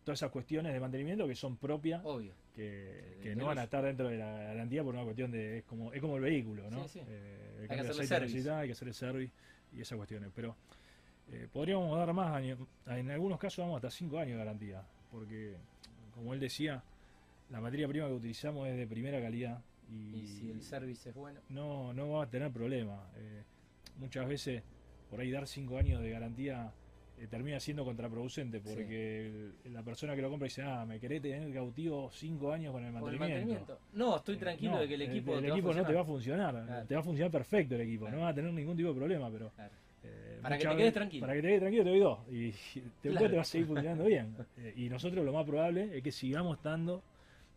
todas 0.04 0.20
esas 0.20 0.30
cuestiones 0.30 0.72
de 0.72 0.80
mantenimiento 0.80 1.28
que 1.28 1.34
son 1.34 1.58
propias, 1.58 2.00
Obvio. 2.02 2.32
Que, 2.56 3.34
no 3.36 3.46
van 3.46 3.58
a 3.58 3.62
es- 3.62 3.66
estar 3.66 3.84
dentro 3.84 4.08
de 4.08 4.16
la 4.18 4.32
garantía 4.32 4.82
por 4.82 4.94
una 4.94 5.04
cuestión 5.04 5.30
de, 5.30 5.58
es 5.58 5.64
como, 5.64 5.92
es 5.92 6.00
como 6.00 6.16
el 6.16 6.22
vehículo, 6.22 6.70
¿no? 6.70 6.88
Sí, 6.88 7.00
sí. 7.00 7.04
Eh, 7.06 7.54
el 7.58 7.62
Hay 7.62 7.68
que 7.68 7.74
hacerle 7.82 8.06
service. 8.06 8.50
hay 8.50 8.66
que 8.68 8.72
hacer 8.72 8.88
el 8.88 8.94
service 8.94 9.32
y 9.74 9.80
esas 9.82 9.96
cuestiones, 9.96 10.30
pero 10.34 10.56
eh, 11.32 11.48
podríamos 11.52 11.96
dar 11.98 12.12
más 12.14 12.34
años, 12.34 12.58
en 12.86 13.10
algunos 13.10 13.38
casos 13.38 13.58
vamos 13.64 13.76
hasta 13.76 13.90
5 13.90 14.18
años 14.18 14.38
de 14.38 14.44
garantía, 14.44 14.82
porque 15.10 15.56
como 16.14 16.32
él 16.34 16.40
decía, 16.40 16.82
la 17.50 17.60
materia 17.60 17.86
prima 17.88 18.06
que 18.06 18.14
utilizamos 18.14 18.66
es 18.68 18.76
de 18.76 18.86
primera 18.86 19.20
calidad 19.20 19.60
y, 19.90 20.16
Y 20.16 20.26
si 20.26 20.50
el 20.50 20.62
service 20.62 21.10
es 21.10 21.14
bueno. 21.14 21.40
no, 21.50 21.92
no 21.92 22.10
va 22.10 22.24
a 22.24 22.30
tener 22.30 22.50
problema. 22.50 23.08
Eh, 23.16 23.42
muchas 23.98 24.26
veces, 24.28 24.62
por 25.10 25.20
ahí 25.20 25.30
dar 25.30 25.46
cinco 25.46 25.78
años 25.78 26.00
de 26.00 26.10
garantía 26.10 26.72
eh, 27.18 27.26
termina 27.28 27.58
siendo 27.60 27.84
contraproducente 27.84 28.60
porque 28.60 29.26
el- 29.64 29.72
la 29.72 29.82
persona 29.82 30.14
que 30.14 30.22
lo 30.22 30.28
compra 30.30 30.46
dice, 30.46 30.62
ah, 30.62 30.84
me 30.84 31.00
querés 31.00 31.22
tener 31.22 31.52
cautivo 31.52 32.10
cinco 32.12 32.52
años 32.52 32.72
con 32.72 32.84
el 32.84 32.92
mantenimiento. 32.92 33.78
No, 33.94 34.16
estoy 34.16 34.36
Eh, 34.36 34.38
tranquilo 34.38 34.72
no, 34.72 34.78
de 34.80 34.88
que 34.88 34.94
el 34.94 35.02
equipo, 35.02 35.38
el 35.38 35.46
equipo 35.46 35.72
no 35.74 35.84
te 35.86 35.92
va 35.94 36.00
a 36.02 36.04
funcionar, 36.04 36.64
Claro. 36.66 36.86
te 36.86 36.94
va 36.94 37.00
a 37.00 37.04
funcionar 37.04 37.30
perfecto 37.32 37.74
el 37.74 37.80
equipo, 37.82 38.04
Claro. 38.04 38.16
no 38.18 38.22
va 38.24 38.28
a 38.30 38.34
tener 38.34 38.52
ningún 38.52 38.76
tipo 38.76 38.90
de 38.90 38.94
problema, 38.94 39.30
pero... 39.30 39.50
Claro. 39.50 39.72
eh, 40.04 40.38
Para 40.42 40.58
que 40.58 40.66
te 40.68 40.76
quedes 40.76 40.92
tranquilo. 40.94 41.20
Para 41.22 41.32
que 41.34 41.40
te 41.42 41.48
quedes 41.48 41.60
tranquilo 41.60 41.84
te 41.84 41.90
doy 41.90 41.98
dos 42.00 42.18
y 42.30 42.50
después 43.02 43.30
te 43.30 43.36
va 43.36 43.42
a 43.42 43.44
seguir 43.44 43.66
funcionando 43.66 44.04
bien. 44.04 44.36
Eh, 44.58 44.74
y 44.76 44.88
nosotros 44.88 45.24
lo 45.24 45.32
más 45.32 45.44
probable 45.46 45.96
es 45.96 46.02
que 46.02 46.12
sigamos 46.12 46.58
estando 46.58 47.02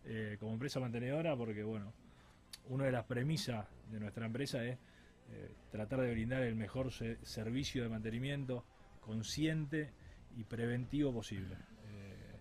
eh, 0.06 0.38
como 0.40 0.54
empresa 0.54 0.80
mantenedora 0.80 1.36
porque, 1.36 1.64
bueno, 1.64 1.92
una 2.70 2.86
de 2.86 2.92
las 2.92 3.04
premisas 3.06 3.68
de 3.92 4.00
nuestra 4.00 4.26
empresa 4.26 4.64
es 4.64 4.78
eh, 5.32 5.50
tratar 5.72 6.00
de 6.02 6.12
brindar 6.12 6.42
el 6.44 6.56
mejor 6.56 6.92
se- 6.92 7.18
servicio 7.24 7.84
de 7.84 7.90
mantenimiento 7.90 8.64
consciente 9.10 9.90
y 10.38 10.44
preventivo 10.44 11.12
posible. 11.12 11.56
Eh, 11.88 12.40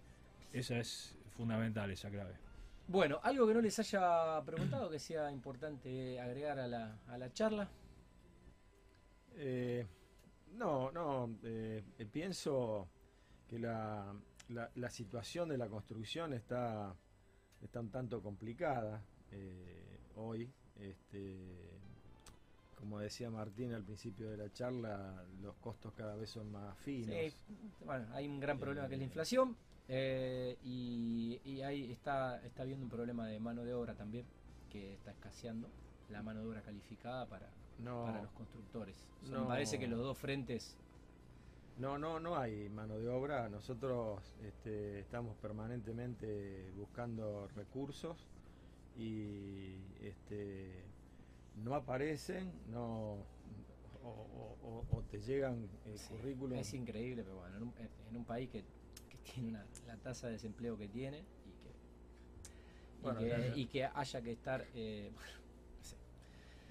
esa 0.52 0.78
es 0.78 1.16
fundamental, 1.30 1.90
esa 1.90 2.10
clave. 2.10 2.34
Bueno, 2.86 3.20
algo 3.22 3.46
que 3.46 3.54
no 3.54 3.60
les 3.62 3.78
haya 3.78 4.42
preguntado 4.44 4.90
que 4.90 4.98
sea 4.98 5.30
importante 5.32 6.20
agregar 6.20 6.58
a 6.58 6.66
la, 6.66 6.98
a 7.08 7.16
la 7.16 7.32
charla. 7.32 7.68
Eh, 9.36 9.86
no, 10.56 10.90
no, 10.92 11.38
eh, 11.42 11.82
pienso 12.12 12.88
que 13.48 13.58
la, 13.58 14.12
la- 14.50 14.70
la 14.74 14.90
situación 14.90 15.48
de 15.48 15.56
la 15.56 15.68
construcción 15.68 16.34
está, 16.34 16.94
está 17.62 17.80
un 17.80 17.90
tanto 17.90 18.20
complicada 18.22 19.02
eh, 19.30 20.00
hoy. 20.16 20.50
Este, 20.78 21.77
como 22.78 22.98
decía 23.00 23.28
Martín 23.30 23.72
al 23.74 23.82
principio 23.82 24.30
de 24.30 24.36
la 24.36 24.52
charla, 24.52 25.24
los 25.42 25.54
costos 25.56 25.92
cada 25.94 26.14
vez 26.16 26.30
son 26.30 26.50
más 26.52 26.76
finos. 26.78 27.14
Sí, 27.14 27.32
bueno, 27.84 28.06
hay 28.12 28.26
un 28.28 28.38
gran 28.40 28.58
problema 28.58 28.88
que 28.88 28.94
es 28.94 28.98
la 29.00 29.04
Eh. 29.04 29.08
inflación 29.08 29.56
eh, 29.88 30.56
y, 30.64 31.40
y 31.44 31.62
ahí 31.62 31.90
está, 31.90 32.40
está 32.44 32.62
habiendo 32.62 32.84
un 32.84 32.90
problema 32.90 33.26
de 33.26 33.40
mano 33.40 33.64
de 33.64 33.74
obra 33.74 33.94
también 33.94 34.24
que 34.70 34.94
está 34.94 35.10
escaseando 35.10 35.68
la 36.10 36.22
mano 36.22 36.40
de 36.40 36.46
obra 36.46 36.62
calificada 36.62 37.26
para, 37.26 37.48
No, 37.78 38.04
para 38.04 38.22
los 38.22 38.30
constructores. 38.32 38.96
O 39.22 39.26
sea, 39.26 39.34
no. 39.36 39.42
Me 39.42 39.48
parece 39.48 39.78
que 39.78 39.86
los 39.88 39.98
dos 40.00 40.16
frentes 40.16 40.76
no, 41.78 41.96
no, 41.98 42.18
no 42.20 42.36
hay 42.36 42.68
mano 42.68 42.98
de 42.98 43.08
obra. 43.08 43.48
Nosotros 43.48 44.20
este, 44.42 45.00
estamos 45.00 45.36
permanentemente 45.36 46.70
buscando 46.76 47.48
recursos 47.54 48.16
y 48.96 49.76
este, 50.02 50.82
no 51.64 51.74
aparecen, 51.74 52.52
no 52.70 53.24
o, 54.02 54.08
o- 54.10 54.56
o- 54.62 54.96
o 54.96 55.02
te 55.02 55.18
llegan 55.20 55.68
eh, 55.86 55.94
Sí, 55.96 56.08
currículums. 56.08 56.60
Es 56.60 56.74
increíble, 56.74 57.22
pero 57.24 57.36
bueno, 57.38 57.56
en 57.56 57.62
un, 57.64 57.74
en 58.10 58.16
un 58.16 58.24
país 58.24 58.48
que, 58.48 58.62
que 59.10 59.18
tiene 59.32 59.50
una- 59.50 59.66
la 59.86 59.96
tasa 59.96 60.26
de 60.28 60.34
desempleo 60.34 60.76
que 60.78 60.88
tiene 60.88 61.18
y 61.18 61.50
que, 63.02 63.08
y 63.10 63.16
que, 63.18 63.28
ya- 63.28 63.56
y 63.56 63.66
que 63.66 63.84
haya 63.84 64.22
que 64.22 64.32
estar... 64.32 64.66
eh, 64.74 65.10
no 65.78 65.84
sé. 65.84 65.96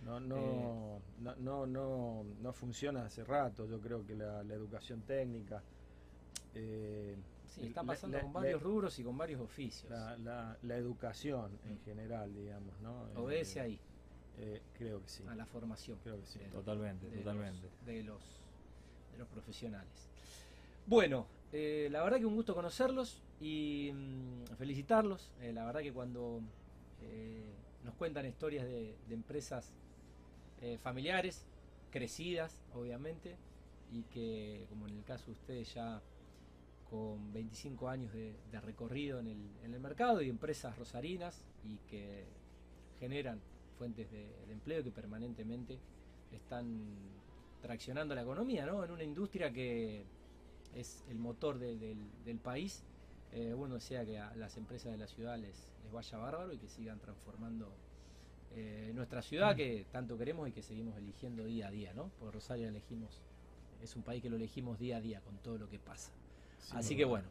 No, 0.06 0.20
no, 0.20 1.02
no, 1.20 1.36
no, 1.36 1.66
no, 1.68 2.24
no 2.42 2.54
funciona 2.54 3.06
hace 3.06 3.24
rato, 3.24 3.66
yo 3.68 3.80
creo 3.80 4.06
que 4.06 4.16
la, 4.16 4.44
la 4.44 4.54
educación 4.54 5.02
técnica, 5.02 5.62
eh, 6.56 7.16
Sí, 7.46 7.62
el- 7.62 7.68
está 7.68 7.84
pasando 7.84 8.18
la- 8.18 8.24
con 8.24 8.34
la- 8.34 8.40
varios 8.42 8.62
rubros 8.64 8.98
y 9.00 9.04
con 9.04 9.18
varios 9.18 9.42
oficios. 9.42 9.92
la, 9.92 10.18
la- 10.18 10.58
la 10.62 10.76
educación 10.78 11.52
en 11.66 11.80
general, 11.82 12.34
digamos, 12.34 12.80
¿no? 12.82 13.04
Obedece 13.16 13.60
Eh, 13.60 13.64
ahí, 13.64 13.80
eh, 14.40 14.62
creo 14.78 15.02
que 15.02 15.10
sí, 15.10 15.24
a 15.28 15.36
la 15.36 15.46
formación. 15.46 15.98
creo 16.04 16.20
que 16.20 16.26
sí. 16.26 16.40
de- 16.40 16.46
Totalmente, 16.50 17.10
de 17.10 17.18
totalmente. 17.18 17.62
Los, 17.64 17.86
de, 17.86 18.04
los, 18.04 18.22
de 19.14 19.18
los 19.20 19.28
profesionales. 19.28 20.08
Bueno, 20.86 21.28
eh, 21.52 21.88
la 21.92 22.04
verdad 22.04 22.18
que 22.20 22.26
un 22.26 22.36
gusto 22.36 22.54
conocerlos 22.56 23.22
y 23.42 23.92
mm, 23.94 24.56
felicitarlos. 24.58 25.32
Eh, 25.42 25.52
la 25.54 25.66
verdad 25.66 25.82
que 25.82 25.92
cuando 25.94 26.42
eh, 27.02 27.54
nos 27.84 27.96
cuentan 27.96 28.26
historias 28.26 28.66
de, 28.66 28.96
de 29.08 29.14
empresas 29.14 29.72
eh, 30.62 30.78
familiares, 30.82 31.46
crecidas, 31.92 32.60
obviamente, 32.74 33.36
y 33.92 34.04
que, 34.04 34.66
como 34.70 34.88
en 34.88 34.98
el 34.98 35.04
caso 35.04 35.26
de 35.28 35.32
ustedes, 35.34 35.74
ya 35.74 36.02
con 36.90 37.34
25 37.34 37.90
años 37.90 38.14
de, 38.14 38.34
de 38.52 38.62
recorrido 38.62 39.20
en 39.20 39.28
el, 39.28 39.50
en 39.64 39.74
el 39.74 39.80
mercado 39.80 40.22
y 40.22 40.30
empresas 40.30 40.78
rosarinas 40.78 41.44
y 41.66 41.78
que 41.90 42.26
generan 43.00 43.40
fuentes 43.78 44.10
de, 44.12 44.28
de 44.48 44.54
empleo 44.54 44.84
que 44.84 44.92
permanentemente 44.92 45.78
están 46.32 46.66
traccionando 47.62 48.14
la 48.16 48.22
economía, 48.24 48.66
¿no? 48.66 48.84
En 48.84 48.92
una 48.92 49.04
industria 49.04 49.52
que 49.52 50.04
es 50.76 51.04
el 51.10 51.18
motor 51.20 51.58
de- 51.60 51.78
del, 51.78 51.98
del 52.26 52.38
país. 52.40 52.84
Eh, 53.32 53.54
bueno, 53.54 53.76
desea 53.76 54.06
que 54.06 54.18
a 54.20 54.34
las 54.36 54.58
empresas 54.58 54.92
de 54.92 54.98
la 54.98 55.08
ciudad 55.08 55.38
les, 55.38 55.56
les 55.84 55.92
vaya 55.92 56.18
bárbaro 56.18 56.54
y 56.54 56.58
que 56.58 56.68
sigan 56.68 57.00
transformando 57.00 57.68
eh, 58.56 58.92
nuestra 58.96 59.22
ciudad 59.22 59.56
que 59.56 59.86
tanto 59.92 60.18
queremos 60.18 60.48
y 60.48 60.52
que 60.52 60.62
seguimos 60.62 60.98
eligiendo 60.98 61.44
día 61.44 61.68
a 61.68 61.72
día, 61.72 61.94
¿no? 61.94 62.10
Por 62.20 62.34
Rosario 62.34 62.68
elegimos, 62.70 63.22
es 63.84 63.96
un 63.96 64.04
país 64.04 64.22
que 64.22 64.30
lo 64.30 64.38
elegimos 64.38 64.80
día 64.80 64.98
a 64.98 65.02
día 65.02 65.20
con 65.22 65.36
todo 65.40 65.58
lo 65.58 65.70
que 65.70 65.80
pasa. 65.80 66.10
Sí, 66.60 66.76
Así 66.78 66.96
que 66.96 67.06
bueno, 67.06 67.28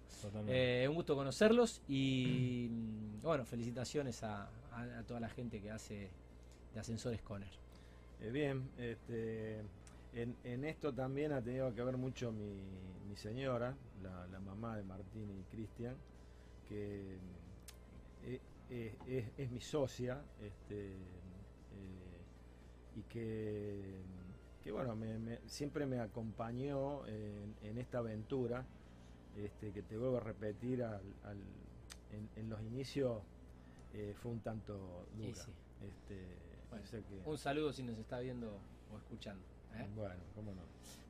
eh, 0.49 0.87
un 0.89 0.95
gusto 0.95 1.15
conocerlos 1.17 1.81
y 1.89 2.69
mm, 2.71 3.23
bueno, 3.23 3.45
felicitaciones 3.45 4.23
a, 4.23 4.45
a- 4.73 4.99
a 4.99 5.03
toda 5.05 5.21
la 5.21 5.29
gente 5.29 5.61
que 5.61 5.71
hace 5.71 6.11
de 6.77 6.81
Ascensores 6.81 7.23
Conner. 7.23 7.49
Eh, 8.21 8.31
bien, 8.31 8.69
este, 8.77 9.61
en, 10.13 10.37
en 10.45 10.65
esto 10.65 10.93
también 10.93 11.33
ha 11.33 11.41
tenido 11.41 11.75
que 11.75 11.83
ver 11.83 11.97
mucho 11.97 12.31
mi, 12.33 12.53
mi 13.09 13.17
señora, 13.17 13.75
la, 14.03 14.27
la 14.27 14.39
mamá 14.41 14.77
de 14.77 14.83
Martín 14.83 15.27
y 15.31 15.43
Cristian, 15.57 15.95
que 16.69 17.17
eh, 18.27 18.41
eh, 18.71 18.95
es, 19.09 19.25
es 19.39 19.51
mi 19.51 19.61
socia, 19.61 20.21
este, 20.43 20.91
eh, 20.91 20.97
y 22.95 23.01
que, 23.11 23.95
que 24.63 24.71
bueno, 24.71 24.95
me- 24.95 25.19
me- 25.19 25.39
siempre 25.47 25.87
me 25.87 25.99
acompañó 25.99 27.07
en, 27.07 27.55
en 27.63 27.79
esta 27.79 27.99
aventura, 27.99 28.65
este, 29.39 29.73
que 29.73 29.81
te 29.81 29.97
vuelvo 29.97 30.19
a 30.19 30.21
repetir, 30.21 30.83
al, 30.83 31.01
al- 31.25 31.39
en, 32.13 32.29
en 32.37 32.51
los 32.51 32.61
inicios 32.61 33.23
eh, 33.95 34.15
fue 34.21 34.33
un 34.33 34.41
tanto 34.41 35.07
dura. 35.17 35.33
sí. 35.43 35.51
Este, 35.87 36.46
Bueno, 36.71 36.85
que- 36.91 37.31
Un 37.31 37.39
saludo 37.39 37.73
si 37.73 37.83
nos 37.83 37.97
está 37.99 38.21
viendo 38.21 38.59
o 38.93 38.99
escuchando. 38.99 39.43
¿eh? 39.75 39.87
bueno, 39.95 40.15
cómo 40.35 40.53
no. 40.55 40.63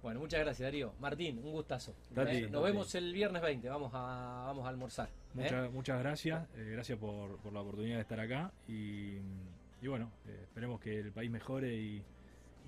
Bueno, 0.03 0.21
muchas 0.21 0.41
gracias 0.41 0.67
Darío. 0.67 0.93
Martín, 1.01 1.39
un 1.39 1.53
gustazo. 1.53 1.95
¿eh? 2.17 2.49
Nos 2.51 2.63
vemos 2.65 2.95
el 2.95 3.13
viernes 3.13 3.43
20, 3.43 3.69
vamos 3.69 3.91
a, 3.95 4.45
vamos 4.47 4.65
a 4.67 4.69
almorzar. 4.69 5.09
¿eh? 5.09 5.13
Muchas, 5.35 5.73
muchas 5.73 5.99
gracias, 6.01 6.47
gracias 6.55 6.99
por, 6.99 7.37
por 7.39 7.53
la 7.53 7.61
oportunidad 7.61 7.97
de 7.97 8.03
estar 8.03 8.19
acá 8.21 8.53
y, 8.69 9.17
y 9.83 9.87
bueno, 9.89 10.11
esperemos 10.27 10.81
que 10.81 10.99
el 10.99 11.13
país 11.13 11.31
mejore 11.31 11.75
y, 11.75 11.97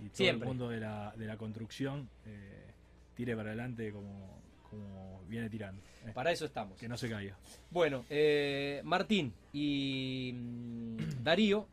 y 0.01 0.09
todo 0.09 0.15
Siempre. 0.17 0.47
el 0.49 0.49
mundo 0.55 0.69
de 0.69 0.81
la, 0.81 1.13
de 1.17 1.27
la 1.27 1.37
construcción 1.37 2.09
eh, 2.27 2.67
tire 3.15 3.35
para 3.37 3.49
adelante 3.51 3.93
como, 3.93 4.41
como 4.71 5.23
viene 5.29 5.49
tirando, 5.51 5.81
eh, 6.07 6.13
Para 6.15 6.31
eso 6.33 6.45
estamos. 6.45 6.79
que 6.79 6.89
no 6.89 6.97
se 6.97 7.09
caiga. 7.09 7.37
Bueno, 7.71 8.05
eh, 8.11 8.81
Martín 8.85 9.33
y 9.53 10.33
mm, 10.35 10.97
Darío 11.23 11.67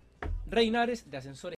Reinares 0.47 1.09
de 1.09 1.17
Ascensores 1.17 1.53